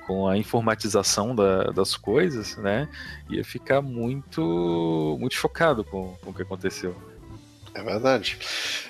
com 0.05 0.27
a 0.27 0.37
informatização 0.37 1.33
da, 1.33 1.71
das 1.71 1.97
coisas, 1.97 2.57
né, 2.57 2.89
ia 3.31 3.45
ficar 3.45 3.81
muito, 3.81 5.17
muito 5.21 5.37
chocado 5.37 5.85
com, 5.85 6.17
com 6.17 6.31
o 6.31 6.35
que 6.35 6.43
aconteceu. 6.43 6.97
É 7.73 7.81
verdade. 7.81 8.37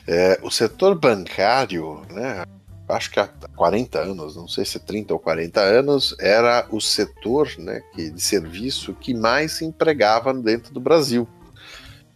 É, 0.06 0.40
o 0.42 0.50
setor 0.50 0.98
bancário, 0.98 2.00
né, 2.08 2.46
acho 2.88 3.10
que 3.10 3.20
há 3.20 3.28
40 3.56 3.98
anos, 3.98 4.36
não 4.36 4.48
sei 4.48 4.64
se 4.64 4.78
30 4.78 5.12
ou 5.12 5.20
40 5.20 5.60
anos, 5.60 6.16
era 6.18 6.66
o 6.70 6.80
setor 6.80 7.50
né, 7.58 7.82
que, 7.92 8.10
de 8.10 8.20
serviço 8.20 8.94
que 8.94 9.14
mais 9.14 9.52
se 9.52 9.64
empregava 9.64 10.32
dentro 10.32 10.72
do 10.72 10.80
Brasil. 10.80 11.28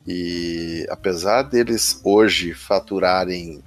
E 0.07 0.87
apesar 0.91 1.43
deles 1.43 2.01
hoje 2.03 2.55
faturarem 2.55 3.63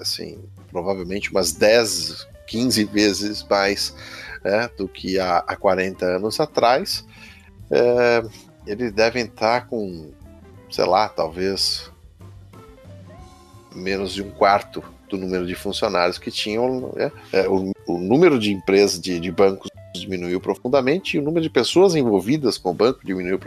assim, 0.00 0.42
provavelmente 0.70 1.30
umas 1.30 1.52
10, 1.52 2.26
15 2.46 2.84
vezes 2.84 3.46
mais 3.48 3.94
né, 4.44 4.68
do 4.76 4.88
que 4.88 5.18
há, 5.18 5.38
há 5.38 5.56
40 5.56 6.04
anos 6.04 6.40
atrás, 6.40 7.06
é, 7.70 8.22
eles 8.66 8.92
devem 8.92 9.24
estar 9.24 9.68
com, 9.68 10.12
sei 10.70 10.84
lá, 10.84 11.08
talvez 11.08 11.90
menos 13.74 14.12
de 14.12 14.22
um 14.22 14.30
quarto 14.30 14.82
do 15.10 15.18
número 15.18 15.46
de 15.46 15.54
funcionários 15.54 16.18
que 16.18 16.30
tinham. 16.30 16.92
Né? 16.94 17.12
É, 17.32 17.48
o, 17.48 17.72
o, 17.86 17.98
número 17.98 18.38
de 18.38 18.52
empresas, 18.52 19.00
de, 19.00 19.18
de, 19.18 19.30
bancos 19.30 19.68
diminuiu 19.94 20.40
profundamente 20.40 21.16
e 21.16 21.20
o 21.20 21.22
número 21.22 21.42
de 21.42 21.50
pessoas 21.50 21.94
envolvidas 21.94 22.56
com 22.56 22.70
o 22.70 22.74
banco 22.74 23.04
diminuiu 23.04 23.38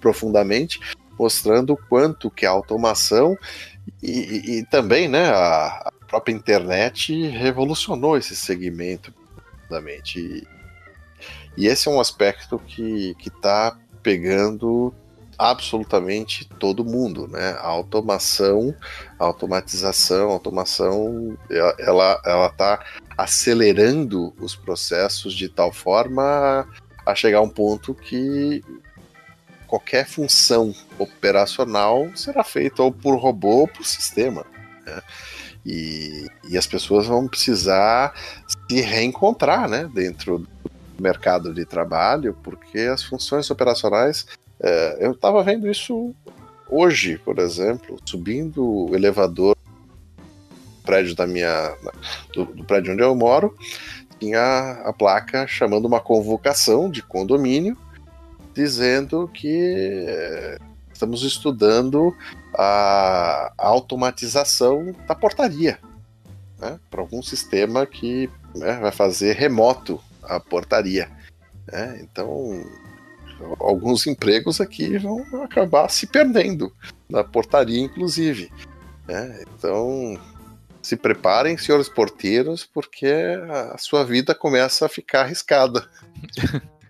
profundamente, 0.00 0.80
mostrando 1.18 1.74
o 1.74 1.76
quanto 1.76 2.30
que 2.30 2.44
a 2.44 2.50
automação 2.50 3.36
e, 4.02 4.58
e, 4.58 4.66
também 4.66 5.08
né, 5.08 5.30
a, 5.30 5.66
a, 5.86 5.92
própria 6.06 6.32
internet 6.32 7.28
revolucionou 7.28 8.16
esse 8.16 8.34
segmento 8.34 9.12
profundamente. 9.56 10.18
E, 10.18 10.46
e 11.56 11.66
esse 11.66 11.88
é 11.88 11.90
um 11.90 12.00
aspecto 12.00 12.58
que 12.66 13.14
está 13.24 13.76
pegando 14.02 14.92
absolutamente 15.40 16.46
todo 16.58 16.84
mundo, 16.84 17.26
né? 17.26 17.52
A 17.60 17.66
automação, 17.66 18.74
a 19.18 19.24
automatização, 19.24 20.28
a 20.28 20.32
automação, 20.34 21.34
ela 21.78 22.20
ela 22.26 22.46
está 22.48 22.84
acelerando 23.16 24.34
os 24.38 24.54
processos 24.54 25.32
de 25.32 25.48
tal 25.48 25.72
forma 25.72 26.68
a 27.06 27.14
chegar 27.14 27.38
a 27.38 27.42
um 27.42 27.48
ponto 27.48 27.94
que 27.94 28.62
qualquer 29.66 30.06
função 30.06 30.74
operacional 30.98 32.10
será 32.14 32.44
feita 32.44 32.82
ou 32.82 32.92
por 32.92 33.16
robô 33.16 33.60
ou 33.60 33.68
por 33.68 33.86
sistema. 33.86 34.44
Né? 34.84 35.00
E, 35.64 36.26
e 36.50 36.58
as 36.58 36.66
pessoas 36.66 37.06
vão 37.06 37.26
precisar 37.26 38.14
se 38.68 38.80
reencontrar 38.82 39.68
né, 39.68 39.88
dentro 39.92 40.38
do 40.38 40.48
mercado 41.02 41.54
de 41.54 41.64
trabalho, 41.64 42.36
porque 42.42 42.80
as 42.80 43.02
funções 43.02 43.50
operacionais 43.50 44.26
é, 44.62 44.98
eu 45.00 45.12
estava 45.12 45.42
vendo 45.42 45.70
isso 45.70 46.14
hoje, 46.68 47.18
por 47.18 47.38
exemplo, 47.38 47.98
subindo 48.04 48.64
o 48.64 48.94
elevador 48.94 49.56
do 49.56 50.82
prédio 50.84 51.14
da 51.14 51.26
minha 51.26 51.74
do, 52.32 52.44
do 52.44 52.64
prédio 52.64 52.92
onde 52.92 53.02
eu 53.02 53.14
moro, 53.14 53.56
tinha 54.18 54.82
a 54.84 54.92
placa 54.92 55.46
chamando 55.46 55.86
uma 55.86 56.00
convocação 56.00 56.90
de 56.90 57.02
condomínio, 57.02 57.76
dizendo 58.54 59.28
que 59.32 60.04
é, 60.06 60.58
estamos 60.92 61.22
estudando 61.22 62.14
a, 62.54 63.52
automatização 63.56 64.94
da 65.08 65.14
portaria 65.14 65.78
né, 66.58 66.78
para 66.90 67.00
algum 67.00 67.22
sistema 67.22 67.86
que 67.86 68.28
né, 68.54 68.78
vai 68.80 68.92
fazer 68.92 69.34
remoto 69.36 69.98
a 70.22 70.38
portaria. 70.38 71.10
Né, 71.66 72.00
então 72.02 72.62
alguns 73.58 74.06
empregos 74.06 74.60
aqui 74.60 74.98
vão 74.98 75.24
acabar 75.42 75.88
se 75.88 76.06
perdendo, 76.06 76.72
na 77.08 77.24
portaria, 77.24 77.80
inclusive. 77.80 78.50
Né? 79.06 79.44
Então, 79.54 80.18
se 80.82 80.96
preparem, 80.96 81.58
senhores 81.58 81.88
porteiros, 81.88 82.64
porque 82.64 83.12
a 83.72 83.76
sua 83.78 84.04
vida 84.04 84.34
começa 84.34 84.86
a 84.86 84.88
ficar 84.88 85.22
arriscada. 85.22 85.88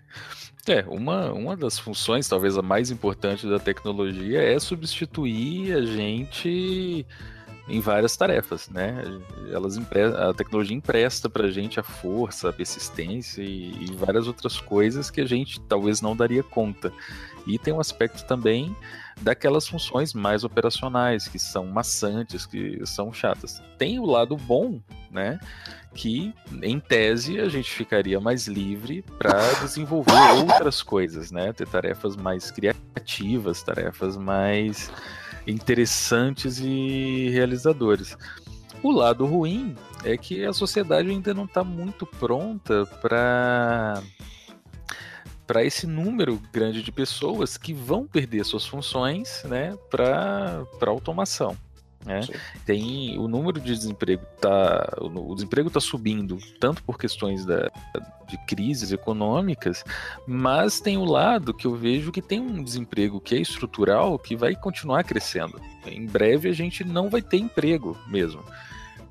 É, 0.67 0.85
uma, 0.87 1.31
uma 1.31 1.57
das 1.57 1.79
funções, 1.79 2.27
talvez 2.27 2.55
a 2.55 2.61
mais 2.61 2.91
importante 2.91 3.49
da 3.49 3.57
tecnologia, 3.57 4.43
é 4.43 4.59
substituir 4.59 5.75
a 5.75 5.81
gente 5.81 7.03
em 7.71 7.79
várias 7.79 8.17
tarefas, 8.17 8.69
né? 8.69 9.03
Elas 9.49 9.77
a 9.77 10.33
tecnologia 10.33 10.75
empresta 10.75 11.29
para 11.29 11.47
a 11.47 11.51
gente 11.51 11.79
a 11.79 11.83
força, 11.83 12.49
a 12.49 12.53
persistência 12.53 13.41
e, 13.41 13.85
e, 13.85 13.95
várias 13.95 14.27
outras 14.27 14.59
coisas 14.59 15.09
que 15.09 15.21
a 15.21 15.25
gente 15.25 15.59
talvez 15.61 16.01
não 16.01 16.15
daria 16.15 16.43
conta. 16.43 16.91
E 17.47 17.57
tem 17.57 17.73
um 17.73 17.79
aspecto 17.79 18.25
também 18.27 18.75
daquelas 19.21 19.67
funções 19.67 20.13
mais 20.13 20.43
operacionais, 20.43 21.27
que 21.27 21.39
são 21.39 21.65
maçantes, 21.65 22.45
que 22.45 22.85
são 22.85 23.13
chatas. 23.13 23.61
Tem 23.77 23.99
o 23.99 24.05
lado 24.05 24.35
bom, 24.35 24.81
né? 25.09 25.39
Que, 25.93 26.33
em 26.61 26.79
tese, 26.79 27.39
a 27.39 27.49
gente 27.49 27.71
ficaria 27.71 28.19
mais 28.19 28.47
livre 28.47 29.03
para 29.17 29.53
desenvolver 29.61 30.13
outras 30.37 30.83
coisas, 30.83 31.31
né? 31.31 31.53
Ter 31.53 31.67
tarefas 31.67 32.15
mais 32.15 32.51
criativas, 32.51 33.63
tarefas 33.63 34.17
mais 34.17 34.91
interessantes 35.45 36.59
e 36.59 37.29
realizadores. 37.29 38.17
O 38.83 38.91
lado 38.91 39.25
ruim 39.25 39.75
é 40.03 40.17
que 40.17 40.43
a 40.43 40.53
sociedade 40.53 41.09
ainda 41.09 41.33
não 41.33 41.45
está 41.45 41.63
muito 41.63 42.05
pronta 42.05 42.85
para 43.01 44.01
para 45.45 45.65
esse 45.65 45.85
número 45.85 46.41
grande 46.53 46.81
de 46.81 46.93
pessoas 46.93 47.57
que 47.57 47.73
vão 47.73 48.07
perder 48.07 48.45
suas 48.45 48.65
funções 48.65 49.43
né, 49.43 49.77
para 49.89 50.65
automação. 50.87 51.57
Né? 52.05 52.21
Tem 52.65 53.17
o 53.19 53.27
número 53.27 53.59
de 53.59 53.73
desemprego 53.75 54.23
tá 54.39 54.91
o 54.99 55.35
desemprego 55.35 55.67
está 55.67 55.79
subindo 55.79 56.37
tanto 56.59 56.83
por 56.83 56.97
questões 56.97 57.45
da, 57.45 57.71
de 58.27 58.37
crises 58.47 58.91
econômicas, 58.91 59.83
mas 60.27 60.79
tem 60.79 60.97
o 60.97 61.05
lado 61.05 61.53
que 61.53 61.67
eu 61.67 61.75
vejo 61.75 62.11
que 62.11 62.21
tem 62.21 62.39
um 62.39 62.63
desemprego 62.63 63.19
que 63.19 63.35
é 63.35 63.39
estrutural 63.39 64.17
que 64.17 64.35
vai 64.35 64.55
continuar 64.55 65.03
crescendo. 65.03 65.61
Em 65.85 66.05
breve 66.05 66.49
a 66.49 66.53
gente 66.53 66.83
não 66.83 67.09
vai 67.09 67.21
ter 67.21 67.37
emprego 67.37 67.95
mesmo. 68.07 68.43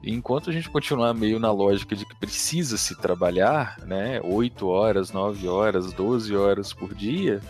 enquanto 0.03 0.51
a 0.51 0.53
gente 0.53 0.69
continuar 0.69 1.15
meio 1.15 1.39
na 1.39 1.53
lógica 1.53 1.95
de 1.95 2.05
que 2.05 2.17
precisa 2.17 2.77
se 2.77 2.97
trabalhar, 2.97 3.79
né, 3.87 4.21
8 4.25 4.67
horas, 4.67 5.13
9 5.13 5.47
horas, 5.47 5.93
12 5.93 6.35
horas 6.35 6.73
por 6.73 6.93
dia, 6.93 7.41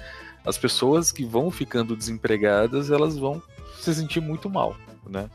as 0.45 0.59
pessoas 0.59 1.13
que 1.13 1.25
vão 1.25 1.51
ficando 1.51 1.97
desempregadas, 1.97 2.91
elas 2.91 3.17
vão 3.17 3.43
se 3.79 3.95
sentir 3.95 4.21
muito 4.21 4.51
mal, 4.51 4.77
né? 5.09 5.29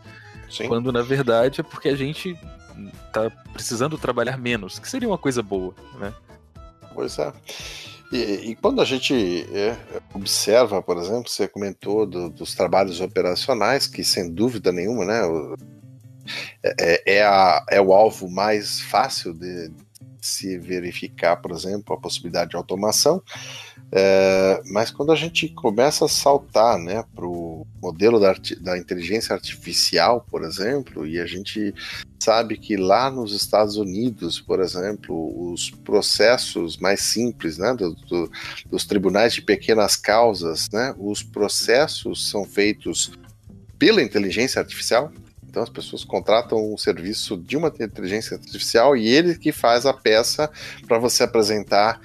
Sim. 0.49 0.67
Quando 0.67 0.91
na 0.91 1.01
verdade 1.01 1.61
é 1.61 1.63
porque 1.63 1.89
a 1.89 1.95
gente 1.95 2.37
tá 3.11 3.29
precisando 3.53 3.97
trabalhar 3.97 4.37
menos, 4.37 4.79
que 4.79 4.89
seria 4.89 5.07
uma 5.07 5.17
coisa 5.17 5.41
boa, 5.41 5.73
né? 5.99 6.13
Pois 6.93 7.17
é. 7.19 7.33
E, 8.11 8.51
e 8.51 8.55
quando 8.55 8.81
a 8.81 8.85
gente 8.85 9.45
é, 9.51 9.75
observa, 10.13 10.81
por 10.81 10.97
exemplo, 10.97 11.29
você 11.29 11.47
comentou 11.47 12.05
do, 12.05 12.29
dos 12.29 12.53
trabalhos 12.53 13.01
operacionais, 13.01 13.87
que 13.87 14.03
sem 14.03 14.31
dúvida 14.31 14.71
nenhuma, 14.71 15.05
né, 15.05 15.21
é, 16.63 16.75
é, 16.79 17.15
é, 17.17 17.23
a, 17.23 17.65
é 17.69 17.81
o 17.81 17.93
alvo 17.93 18.29
mais 18.29 18.81
fácil 18.81 19.33
de 19.33 19.71
se 20.21 20.57
verificar, 20.57 21.37
por 21.37 21.51
exemplo, 21.51 21.95
a 21.95 21.99
possibilidade 21.99 22.51
de 22.51 22.55
automação. 22.55 23.21
É, 23.91 24.61
mas 24.71 24.89
quando 24.89 25.11
a 25.11 25.15
gente 25.15 25.49
começa 25.49 26.05
a 26.05 26.09
saltar 26.09 26.77
né, 26.79 27.03
para 27.15 27.25
o 27.25 27.44
modelo 27.85 28.19
da, 28.19 28.35
da, 28.61 28.77
inteligência 28.77 29.33
artificial, 29.33 30.25
por 30.29 30.43
exemplo, 30.43 31.05
e 31.05 31.19
a 31.19 31.25
gente 31.27 31.73
sabe 32.19 32.57
que 32.57 32.75
lá 32.75 33.11
nos 33.11 33.31
Estados 33.31 33.77
Unidos, 33.77 34.41
por 34.41 34.59
exemplo, 34.59 35.51
os 35.51 35.69
processos 35.69 36.77
mais 36.77 37.01
simples 37.01 37.59
né, 37.59 37.75
do, 37.75 37.93
do, 37.93 38.31
dos 38.65 38.85
tribunais 38.85 39.33
de 39.33 39.43
pequenas 39.43 39.95
causas, 39.95 40.67
né, 40.73 40.95
os 40.97 41.21
processos 41.21 42.27
são 42.27 42.43
feitos 42.43 43.11
pela 43.77 44.01
inteligência 44.01 44.59
artificial. 44.59 45.11
Então 45.47 45.61
as 45.61 45.69
pessoas 45.69 46.03
contratam 46.03 46.73
um 46.73 46.77
serviço 46.77 47.37
de 47.37 47.55
uma 47.55 47.67
inteligência 47.67 48.35
artificial 48.35 48.97
e 48.97 49.07
ele 49.07 49.37
que 49.37 49.51
faz 49.51 49.85
a 49.85 49.93
peça 49.93 50.49
para 50.87 50.97
você 50.97 51.23
apresentar 51.23 52.01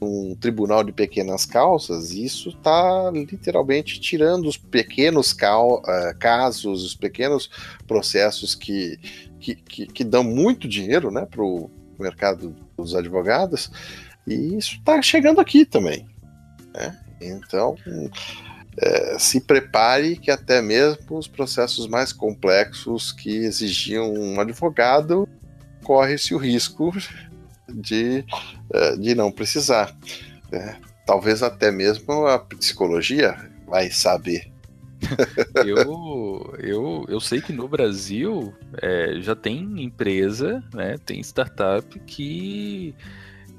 um 0.00 0.34
tribunal 0.34 0.84
de 0.84 0.92
pequenas 0.92 1.46
causas, 1.46 2.12
isso 2.12 2.50
está 2.50 3.10
literalmente 3.10 4.00
tirando 4.00 4.46
os 4.46 4.56
pequenos 4.56 5.32
uh, 5.32 6.18
casos, 6.18 6.84
os 6.84 6.94
pequenos 6.94 7.50
processos 7.86 8.54
que, 8.54 8.98
que, 9.40 9.54
que, 9.54 9.86
que 9.86 10.04
dão 10.04 10.22
muito 10.22 10.68
dinheiro 10.68 11.10
né, 11.10 11.26
para 11.26 11.42
o 11.42 11.70
mercado 11.98 12.54
dos 12.76 12.94
advogados, 12.94 13.70
e 14.26 14.56
isso 14.56 14.76
está 14.76 15.00
chegando 15.00 15.40
aqui 15.40 15.64
também. 15.64 16.06
Né? 16.74 16.98
Então, 17.20 17.74
é, 18.78 19.18
se 19.18 19.40
prepare 19.40 20.16
que 20.16 20.30
até 20.30 20.60
mesmo 20.60 21.16
os 21.16 21.26
processos 21.26 21.86
mais 21.88 22.12
complexos 22.12 23.12
que 23.12 23.30
exigiam 23.30 24.12
um 24.12 24.38
advogado 24.38 25.26
corre-se 25.82 26.34
o 26.34 26.38
risco 26.38 26.92
de, 27.68 28.24
eh, 28.72 28.96
de 28.96 29.14
não 29.14 29.30
precisar. 29.30 29.96
Né? 30.50 30.78
Talvez 31.06 31.42
até 31.42 31.70
mesmo 31.70 32.26
a 32.26 32.38
psicologia 32.38 33.36
vai 33.66 33.90
saber. 33.90 34.50
eu, 35.64 36.54
eu, 36.58 37.04
eu 37.08 37.20
sei 37.20 37.40
que 37.40 37.52
no 37.52 37.68
Brasil 37.68 38.54
é, 38.80 39.20
já 39.20 39.36
tem 39.36 39.82
empresa, 39.82 40.62
né, 40.72 40.96
tem 41.04 41.20
startup 41.20 41.98
que, 42.00 42.94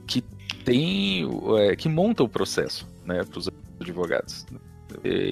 que 0.07 0.23
tem 0.65 1.27
é, 1.59 1.75
que 1.75 1.87
monta 1.87 2.23
o 2.23 2.29
processo 2.29 2.89
né, 3.05 3.23
para 3.23 3.39
os 3.39 3.49
advogados. 3.79 4.45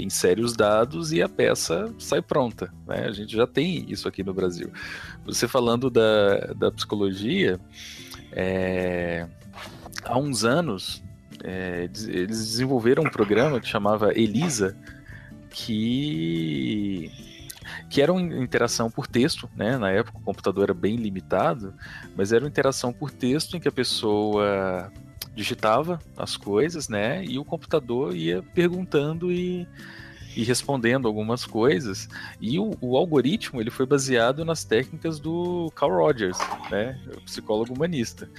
Insere 0.01 0.41
os 0.41 0.53
dados 0.53 1.11
e 1.11 1.21
a 1.21 1.29
peça 1.29 1.91
sai 1.97 2.21
pronta. 2.21 2.71
Né? 2.85 3.05
A 3.07 3.11
gente 3.11 3.35
já 3.35 3.47
tem 3.47 3.85
isso 3.89 4.07
aqui 4.07 4.21
no 4.21 4.33
Brasil. 4.33 4.71
Você 5.25 5.47
falando 5.47 5.89
da, 5.89 6.53
da 6.53 6.71
psicologia, 6.71 7.59
é, 8.35 9.25
há 10.03 10.17
uns 10.17 10.43
anos, 10.43 11.01
é, 11.43 11.89
eles 12.07 12.37
desenvolveram 12.39 13.03
um 13.03 13.09
programa 13.09 13.59
que 13.61 13.67
chamava 13.67 14.11
Elisa, 14.13 14.75
que 15.49 17.11
que 17.89 18.01
era 18.01 18.11
uma 18.11 18.21
interação 18.21 18.91
por 18.91 19.07
texto, 19.07 19.49
né? 19.55 19.77
Na 19.77 19.89
época 19.89 20.17
o 20.17 20.21
computador 20.21 20.65
era 20.65 20.73
bem 20.73 20.97
limitado, 20.97 21.73
mas 22.15 22.31
era 22.31 22.43
uma 22.43 22.49
interação 22.49 22.91
por 22.93 23.09
texto 23.09 23.55
em 23.55 23.59
que 23.59 23.67
a 23.67 23.71
pessoa 23.71 24.91
digitava 25.33 25.99
as 26.17 26.37
coisas, 26.37 26.87
né? 26.89 27.23
E 27.25 27.39
o 27.39 27.45
computador 27.45 28.15
ia 28.15 28.43
perguntando 28.53 29.31
e 29.31 29.67
e 30.35 30.43
respondendo 30.43 31.07
algumas 31.07 31.45
coisas. 31.45 32.09
E 32.39 32.59
o, 32.59 32.71
o, 32.81 32.97
algoritmo 32.97 33.61
ele 33.61 33.71
foi 33.71 33.85
baseado 33.85 34.43
nas 34.43 34.63
técnicas 34.63 35.19
do 35.19 35.71
Carl 35.75 35.95
Rogers, 35.95 36.37
né, 36.69 36.99
o 37.15 37.21
psicólogo 37.21 37.73
humanista. 37.73 38.29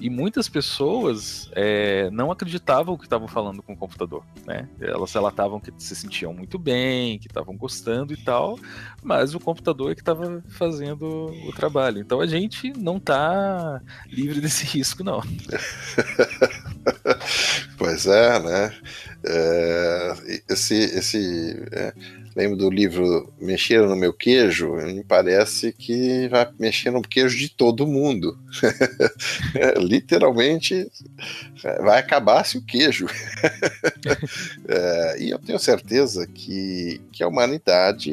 E 0.00 0.08
muitas 0.08 0.48
pessoas 0.48 1.50
é, 1.52 2.10
não 2.10 2.30
acreditavam 2.30 2.96
que 2.96 3.04
estavam 3.04 3.28
falando 3.28 3.62
com 3.62 3.74
o 3.74 3.76
computador, 3.76 4.24
né? 4.46 4.66
Elas 4.80 5.12
relatavam 5.12 5.60
que 5.60 5.70
se 5.76 5.94
sentiam 5.94 6.32
muito 6.32 6.58
bem, 6.58 7.18
que 7.18 7.26
estavam 7.26 7.54
gostando 7.54 8.14
e 8.14 8.16
tal, 8.16 8.58
mas 9.02 9.34
o 9.34 9.40
computador 9.40 9.92
é 9.92 9.94
que 9.94 10.00
estava 10.00 10.42
fazendo 10.48 11.06
o 11.46 11.52
trabalho. 11.52 11.98
Então 11.98 12.20
a 12.20 12.26
gente 12.26 12.72
não 12.78 12.96
está 12.96 13.80
livre 14.08 14.40
desse 14.40 14.64
risco, 14.64 15.04
não. 15.04 15.20
pois 17.76 18.06
é, 18.06 18.38
né? 18.40 18.76
É, 19.22 20.14
esse, 20.48 20.74
esse 20.74 21.62
é, 21.72 21.92
lembro 22.34 22.56
do 22.56 22.70
livro 22.70 23.32
Mexeram 23.40 23.88
no 23.88 23.96
Meu 23.96 24.12
Queijo, 24.12 24.74
me 24.76 25.02
parece 25.02 25.72
que 25.72 26.28
vai 26.28 26.48
mexer 26.58 26.90
no 26.90 27.02
queijo 27.02 27.36
de 27.36 27.48
todo 27.48 27.86
mundo. 27.86 28.38
literalmente 29.76 30.90
vai 31.80 31.98
acabar-se 31.98 32.58
o 32.58 32.64
queijo. 32.64 33.06
é, 34.68 35.16
e 35.22 35.30
eu 35.30 35.38
tenho 35.38 35.58
certeza 35.58 36.26
que, 36.26 37.00
que 37.12 37.22
a 37.22 37.28
humanidade 37.28 38.12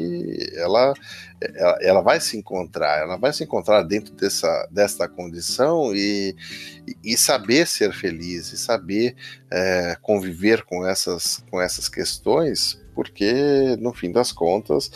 ela, 0.56 0.94
ela, 1.40 1.78
ela, 1.80 2.00
vai 2.00 2.20
se 2.20 2.36
encontrar, 2.36 3.00
ela 3.00 3.16
vai 3.16 3.32
se 3.32 3.44
encontrar 3.44 3.82
dentro 3.82 4.12
dessa, 4.14 4.68
dessa 4.70 5.08
condição 5.08 5.94
e, 5.94 6.34
e 7.04 7.16
saber 7.16 7.66
ser 7.66 7.92
feliz, 7.92 8.52
e 8.52 8.58
saber 8.58 9.14
é, 9.50 9.96
conviver 10.02 10.64
com 10.64 10.86
essas, 10.86 11.44
com 11.50 11.60
essas 11.60 11.88
questões 11.88 12.78
porque 12.98 13.76
no 13.78 13.94
fim 13.94 14.10
das 14.10 14.32
contas, 14.32 14.90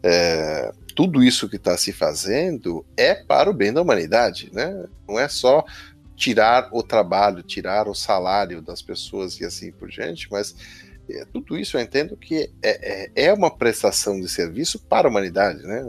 é, 0.00 0.70
tudo 0.94 1.24
isso 1.24 1.48
que 1.48 1.56
está 1.56 1.76
se 1.76 1.92
fazendo 1.92 2.86
é 2.96 3.16
para 3.16 3.50
o 3.50 3.52
bem 3.52 3.72
da 3.72 3.82
humanidade, 3.82 4.48
né? 4.52 4.84
Não 5.08 5.18
é 5.18 5.26
só 5.26 5.64
tirar 6.14 6.68
o 6.70 6.84
trabalho, 6.84 7.42
tirar 7.42 7.88
o 7.88 7.96
salário 7.96 8.62
das 8.62 8.80
pessoas 8.80 9.40
e 9.40 9.44
assim 9.44 9.72
por 9.72 9.88
diante, 9.88 10.28
mas 10.30 10.54
é, 11.10 11.24
tudo 11.32 11.58
isso 11.58 11.76
eu 11.76 11.80
entendo 11.80 12.16
que 12.16 12.48
é, 12.62 13.10
é, 13.16 13.24
é 13.26 13.32
uma 13.32 13.50
prestação 13.50 14.20
de 14.20 14.28
serviço 14.28 14.78
para 14.78 15.08
a 15.08 15.10
humanidade, 15.10 15.60
né? 15.64 15.84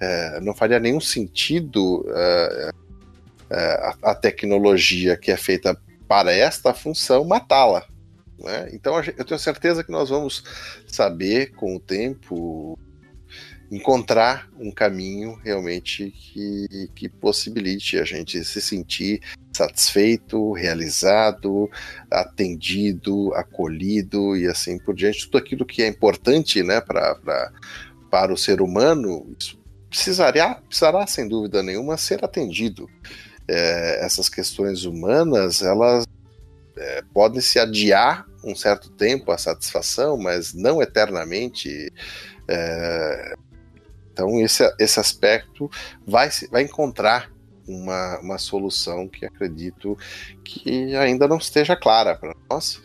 É, 0.00 0.40
não 0.40 0.54
faria 0.54 0.80
nenhum 0.80 1.00
sentido 1.00 2.02
é, 2.16 2.70
a, 3.50 3.94
a 4.04 4.14
tecnologia 4.14 5.18
que 5.18 5.30
é 5.30 5.36
feita 5.36 5.78
para 6.08 6.32
esta 6.32 6.72
função 6.72 7.26
matá-la. 7.26 7.86
Né? 8.38 8.70
Então 8.72 9.00
eu 9.02 9.24
tenho 9.24 9.38
certeza 9.38 9.84
que 9.84 9.92
nós 9.92 10.10
vamos 10.10 10.42
saber 10.86 11.52
com 11.52 11.76
o 11.76 11.80
tempo 11.80 12.78
encontrar 13.70 14.48
um 14.58 14.70
caminho 14.70 15.38
realmente 15.42 16.10
que, 16.10 16.90
que 16.94 17.08
possibilite 17.08 17.98
a 17.98 18.04
gente 18.04 18.44
se 18.44 18.60
sentir 18.60 19.20
satisfeito, 19.52 20.52
realizado, 20.52 21.70
atendido, 22.10 23.32
acolhido 23.34 24.36
e 24.36 24.46
assim 24.46 24.78
por 24.78 24.94
diante. 24.94 25.24
Tudo 25.26 25.38
aquilo 25.38 25.64
que 25.64 25.82
é 25.82 25.88
importante 25.88 26.62
né, 26.62 26.80
pra, 26.80 27.14
pra, 27.16 27.52
para 28.10 28.32
o 28.32 28.38
ser 28.38 28.60
humano 28.60 29.34
precisaria, 29.88 30.54
precisará, 30.54 31.06
sem 31.06 31.28
dúvida 31.28 31.62
nenhuma, 31.62 31.96
ser 31.96 32.24
atendido. 32.24 32.88
É, 33.46 34.04
essas 34.04 34.28
questões 34.28 34.84
humanas, 34.84 35.62
elas 35.62 36.04
é, 36.76 37.02
podem 37.12 37.40
se 37.40 37.58
adiar 37.58 38.26
um 38.42 38.54
certo 38.54 38.90
tempo 38.90 39.30
a 39.30 39.38
satisfação, 39.38 40.16
mas 40.16 40.52
não 40.52 40.82
eternamente. 40.82 41.92
É, 42.48 43.34
então 44.12 44.40
esse, 44.40 44.62
esse 44.78 45.00
aspecto 45.00 45.70
vai, 46.06 46.28
vai 46.50 46.62
encontrar 46.62 47.32
uma, 47.66 48.20
uma 48.20 48.38
solução 48.38 49.08
que 49.08 49.24
acredito 49.24 49.96
que 50.44 50.94
ainda 50.94 51.26
não 51.26 51.38
esteja 51.38 51.74
clara 51.74 52.14
para 52.14 52.34
nós, 52.48 52.80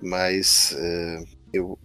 mas 0.00 0.72
uh, 0.72 1.28
eu 1.52 1.78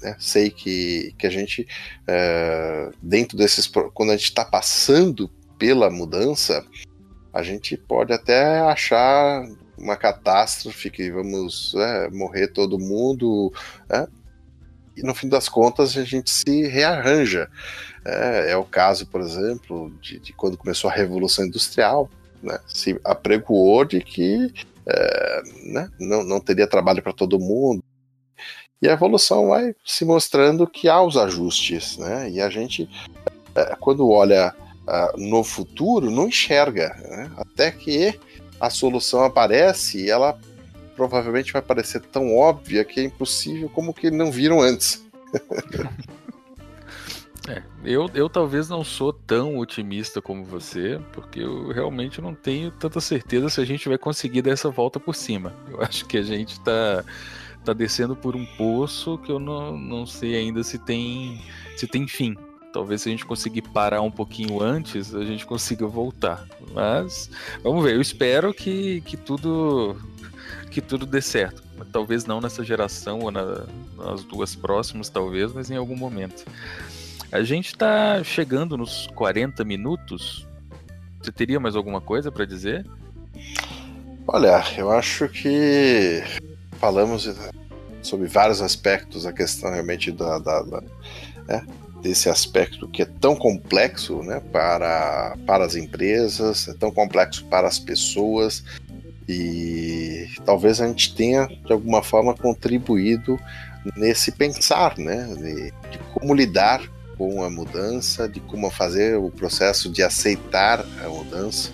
né, 0.00 0.16
sei 0.18 0.50
que, 0.50 1.14
que 1.18 1.26
a 1.26 1.30
gente, 1.30 1.66
uh, 2.02 2.94
dentro 3.02 3.36
desses. 3.36 3.66
Quando 3.66 4.10
a 4.10 4.16
gente 4.16 4.28
está 4.28 4.44
passando 4.44 5.28
pela 5.58 5.90
mudança, 5.90 6.64
a 7.32 7.42
gente 7.42 7.76
pode 7.76 8.12
até 8.12 8.60
achar 8.60 9.44
uma 9.76 9.96
catástrofe 9.96 10.90
que 10.90 11.10
vamos 11.10 11.74
é, 11.76 12.10
morrer 12.10 12.48
todo 12.48 12.78
mundo. 12.78 13.52
É, 13.88 14.06
e 14.96 15.02
no 15.02 15.14
fim 15.14 15.28
das 15.28 15.48
contas 15.48 15.96
a 15.96 16.04
gente 16.04 16.30
se 16.30 16.66
rearranja. 16.66 17.48
É, 18.04 18.52
é 18.52 18.56
o 18.56 18.64
caso, 18.64 19.06
por 19.06 19.20
exemplo, 19.20 19.90
de, 20.00 20.18
de, 20.18 20.32
quando 20.32 20.56
começou 20.56 20.90
a 20.90 20.94
Revolução 20.94 21.44
Industrial, 21.44 22.08
né, 22.42 22.58
se 22.66 23.00
apregoou 23.04 23.84
de 23.84 24.00
que 24.00 24.52
é, 24.86 25.42
né, 25.64 25.90
não, 25.98 26.22
não 26.22 26.40
teria 26.40 26.66
trabalho 26.66 27.02
para 27.02 27.12
todo 27.12 27.38
mundo. 27.38 27.82
E 28.82 28.88
a 28.88 28.92
evolução 28.92 29.48
vai 29.48 29.74
se 29.84 30.04
mostrando 30.04 30.66
que 30.66 30.88
há 30.88 31.00
os 31.00 31.16
ajustes, 31.16 31.96
né? 31.96 32.28
E 32.28 32.38
a 32.38 32.50
gente, 32.50 32.86
é, 33.54 33.74
quando 33.80 34.10
olha 34.10 34.54
uh, 34.86 35.18
no 35.18 35.42
futuro, 35.42 36.10
não 36.10 36.28
enxerga, 36.28 36.94
né? 37.08 37.30
até 37.36 37.70
que 37.70 38.18
a 38.60 38.70
solução 38.70 39.22
aparece 39.24 40.04
e 40.04 40.10
ela 40.10 40.38
provavelmente 40.96 41.52
vai 41.52 41.62
parecer 41.62 42.00
tão 42.00 42.34
óbvia 42.36 42.84
que 42.84 43.00
é 43.00 43.04
impossível 43.04 43.68
como 43.68 43.92
que 43.92 44.10
não 44.10 44.30
viram 44.30 44.60
antes. 44.60 45.04
É, 47.46 47.62
eu, 47.84 48.08
eu 48.14 48.26
talvez 48.26 48.70
não 48.70 48.82
sou 48.82 49.12
tão 49.12 49.58
otimista 49.58 50.22
como 50.22 50.44
você, 50.44 50.98
porque 51.12 51.40
eu 51.40 51.68
realmente 51.68 52.18
não 52.18 52.34
tenho 52.34 52.70
tanta 52.70 53.02
certeza 53.02 53.50
se 53.50 53.60
a 53.60 53.66
gente 53.66 53.86
vai 53.86 53.98
conseguir 53.98 54.40
dar 54.40 54.52
essa 54.52 54.70
volta 54.70 54.98
por 54.98 55.14
cima. 55.14 55.54
Eu 55.70 55.82
acho 55.82 56.06
que 56.06 56.16
a 56.16 56.22
gente 56.22 56.52
está 56.52 57.04
tá 57.62 57.74
descendo 57.74 58.16
por 58.16 58.34
um 58.34 58.46
poço 58.56 59.18
que 59.18 59.30
eu 59.30 59.38
não, 59.38 59.76
não 59.76 60.06
sei 60.06 60.36
ainda 60.36 60.64
se 60.64 60.78
tem 60.78 61.38
se 61.76 61.86
tem 61.86 62.08
fim. 62.08 62.34
Talvez 62.74 63.02
se 63.02 63.08
a 63.08 63.12
gente 63.12 63.24
conseguir 63.24 63.62
parar 63.62 64.00
um 64.00 64.10
pouquinho 64.10 64.60
antes, 64.60 65.14
a 65.14 65.24
gente 65.24 65.46
consiga 65.46 65.86
voltar. 65.86 66.44
Mas 66.72 67.30
vamos 67.62 67.84
ver. 67.84 67.94
Eu 67.94 68.00
espero 68.00 68.52
que, 68.52 69.00
que 69.02 69.16
tudo 69.16 69.96
que 70.72 70.80
tudo 70.80 71.06
dê 71.06 71.22
certo. 71.22 71.62
Talvez 71.92 72.24
não 72.24 72.40
nessa 72.40 72.64
geração 72.64 73.20
ou 73.20 73.30
na, 73.30 73.64
nas 73.96 74.24
duas 74.24 74.56
próximas, 74.56 75.08
talvez, 75.08 75.52
mas 75.52 75.70
em 75.70 75.76
algum 75.76 75.94
momento. 75.94 76.44
A 77.30 77.44
gente 77.44 77.66
está 77.66 78.24
chegando 78.24 78.76
nos 78.76 79.06
40 79.14 79.64
minutos. 79.64 80.44
Você 81.22 81.30
teria 81.30 81.60
mais 81.60 81.76
alguma 81.76 82.00
coisa 82.00 82.32
para 82.32 82.44
dizer? 82.44 82.84
Olha, 84.26 84.64
eu 84.76 84.90
acho 84.90 85.28
que 85.28 86.24
falamos 86.80 87.32
sobre 88.02 88.26
vários 88.26 88.60
aspectos, 88.60 89.26
a 89.26 89.32
questão 89.32 89.70
realmente 89.70 90.10
da, 90.10 90.40
da, 90.40 90.62
da 90.62 90.82
é, 91.48 91.62
desse 92.04 92.28
aspecto 92.28 92.86
que 92.86 93.00
é 93.00 93.06
tão 93.06 93.34
complexo 93.34 94.22
né, 94.22 94.40
para, 94.52 95.38
para 95.46 95.64
as 95.64 95.74
empresas, 95.74 96.68
é 96.68 96.74
tão 96.74 96.92
complexo 96.92 97.46
para 97.46 97.66
as 97.66 97.78
pessoas, 97.78 98.62
e 99.26 100.28
talvez 100.44 100.82
a 100.82 100.86
gente 100.86 101.14
tenha 101.14 101.46
de 101.46 101.72
alguma 101.72 102.02
forma 102.02 102.34
contribuído 102.34 103.40
nesse 103.96 104.30
pensar, 104.32 104.98
né, 104.98 105.34
de, 105.34 105.72
de 105.90 105.98
como 106.12 106.34
lidar 106.34 106.82
com 107.16 107.42
a 107.42 107.48
mudança, 107.48 108.28
de 108.28 108.38
como 108.40 108.70
fazer 108.70 109.16
o 109.16 109.30
processo 109.30 109.90
de 109.90 110.02
aceitar 110.02 110.84
a 111.02 111.08
mudança. 111.08 111.70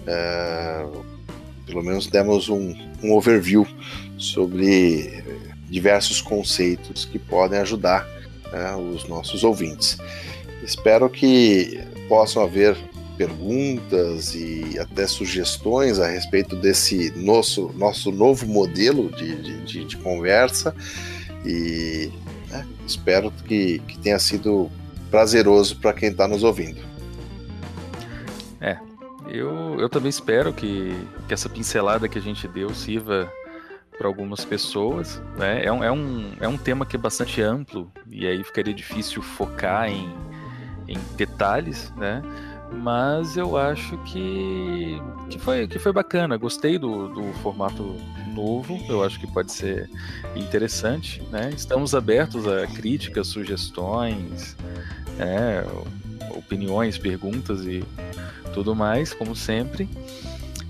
Uh, 0.00 1.04
pelo 1.64 1.84
menos 1.84 2.08
demos 2.08 2.48
um, 2.48 2.74
um 3.00 3.12
overview 3.12 3.64
sobre 4.18 5.22
diversos 5.68 6.20
conceitos 6.20 7.04
que 7.04 7.18
podem 7.18 7.60
ajudar 7.60 8.04
né, 8.52 8.74
os 8.76 9.06
nossos 9.08 9.44
ouvintes. 9.44 9.98
Espero 10.62 11.08
que 11.08 11.80
possam 12.08 12.42
haver 12.42 12.76
perguntas 13.16 14.34
e 14.34 14.78
até 14.78 15.06
sugestões 15.06 15.98
a 15.98 16.08
respeito 16.08 16.56
desse 16.56 17.12
nosso, 17.16 17.70
nosso 17.76 18.10
novo 18.10 18.46
modelo 18.46 19.10
de, 19.10 19.62
de, 19.64 19.84
de 19.84 19.96
conversa 19.98 20.74
e 21.44 22.10
né? 22.50 22.66
Espero 22.86 23.30
que, 23.30 23.78
que 23.80 23.98
tenha 23.98 24.18
sido 24.18 24.70
prazeroso 25.10 25.76
para 25.76 25.92
quem 25.92 26.10
está 26.10 26.26
nos 26.26 26.42
ouvindo. 26.42 26.80
É, 28.60 28.78
eu, 29.28 29.78
eu 29.78 29.88
também 29.88 30.10
espero 30.10 30.52
que, 30.52 30.94
que 31.26 31.32
essa 31.34 31.48
pincelada 31.48 32.08
que 32.08 32.18
a 32.18 32.22
gente 32.22 32.46
deu 32.48 32.74
sirva 32.74 33.32
para 34.00 34.08
algumas 34.08 34.46
pessoas. 34.46 35.22
Né? 35.36 35.66
É, 35.66 35.70
um, 35.70 35.84
é, 35.84 35.92
um, 35.92 36.32
é 36.40 36.48
um 36.48 36.56
tema 36.56 36.86
que 36.86 36.96
é 36.96 36.98
bastante 36.98 37.42
amplo 37.42 37.92
e 38.10 38.26
aí 38.26 38.42
ficaria 38.42 38.72
difícil 38.72 39.20
focar 39.20 39.90
em, 39.90 40.08
em 40.88 40.96
detalhes, 41.18 41.92
né? 41.98 42.22
mas 42.72 43.36
eu 43.36 43.58
acho 43.58 43.98
que, 44.04 44.98
que, 45.28 45.38
foi, 45.38 45.68
que 45.68 45.78
foi 45.78 45.92
bacana. 45.92 46.38
Gostei 46.38 46.78
do, 46.78 47.08
do 47.08 47.30
formato 47.42 47.94
novo, 48.34 48.80
eu 48.88 49.04
acho 49.04 49.20
que 49.20 49.26
pode 49.26 49.52
ser 49.52 49.90
interessante. 50.34 51.22
Né? 51.30 51.50
Estamos 51.54 51.94
abertos 51.94 52.48
a 52.48 52.66
críticas, 52.68 53.26
sugestões, 53.26 54.56
né? 55.18 55.62
opiniões, 56.30 56.96
perguntas 56.96 57.66
e 57.66 57.84
tudo 58.54 58.74
mais, 58.74 59.12
como 59.12 59.36
sempre. 59.36 59.86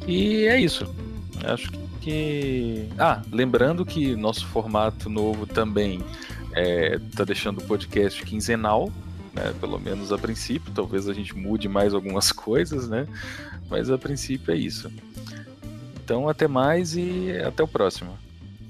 E 0.04 0.46
é 0.46 0.60
isso. 0.60 0.92
Acho 1.44 1.70
que. 1.70 1.79
Ah, 2.98 3.22
lembrando 3.30 3.84
que 3.84 4.16
nosso 4.16 4.46
formato 4.46 5.08
novo 5.08 5.46
também 5.46 6.00
está 6.48 6.60
é, 6.60 6.98
tá 7.16 7.24
deixando 7.24 7.58
o 7.58 7.64
podcast 7.64 8.22
quinzenal 8.24 8.90
né? 9.32 9.54
Pelo 9.60 9.78
menos 9.78 10.12
a 10.12 10.18
princípio, 10.18 10.72
talvez 10.72 11.08
a 11.08 11.12
gente 11.12 11.36
mude 11.36 11.68
mais 11.68 11.94
algumas 11.94 12.30
coisas, 12.32 12.88
né? 12.88 13.06
Mas 13.68 13.90
a 13.90 13.98
princípio 13.98 14.52
é 14.52 14.56
isso. 14.56 14.90
Então, 16.02 16.28
até 16.28 16.48
mais 16.48 16.96
e 16.96 17.32
até 17.46 17.62
o 17.62 17.68
próximo. 17.68 18.18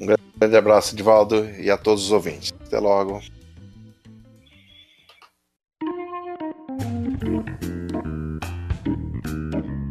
Um 0.01 0.07
grande 0.39 0.57
abraço, 0.57 0.95
Divaldo, 0.95 1.45
e 1.59 1.71
a 1.71 1.79
todos 1.79 2.05
os 2.05 2.13
ouvintes. 2.13 2.53
Até 2.67 2.79
logo. 2.79 3.21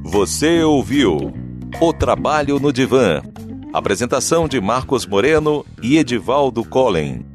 Você 0.06 0.64
ouviu 0.64 1.32
O 1.78 1.93
Trabalho 1.93 2.59
no 2.59 2.74
Divã. 2.74 3.22
Apresentação 3.72 4.47
de 4.47 4.59
Marcos 4.59 5.05
Moreno 5.05 5.65
e 5.82 5.97
Edivaldo 5.97 6.65
Collen. 6.65 7.28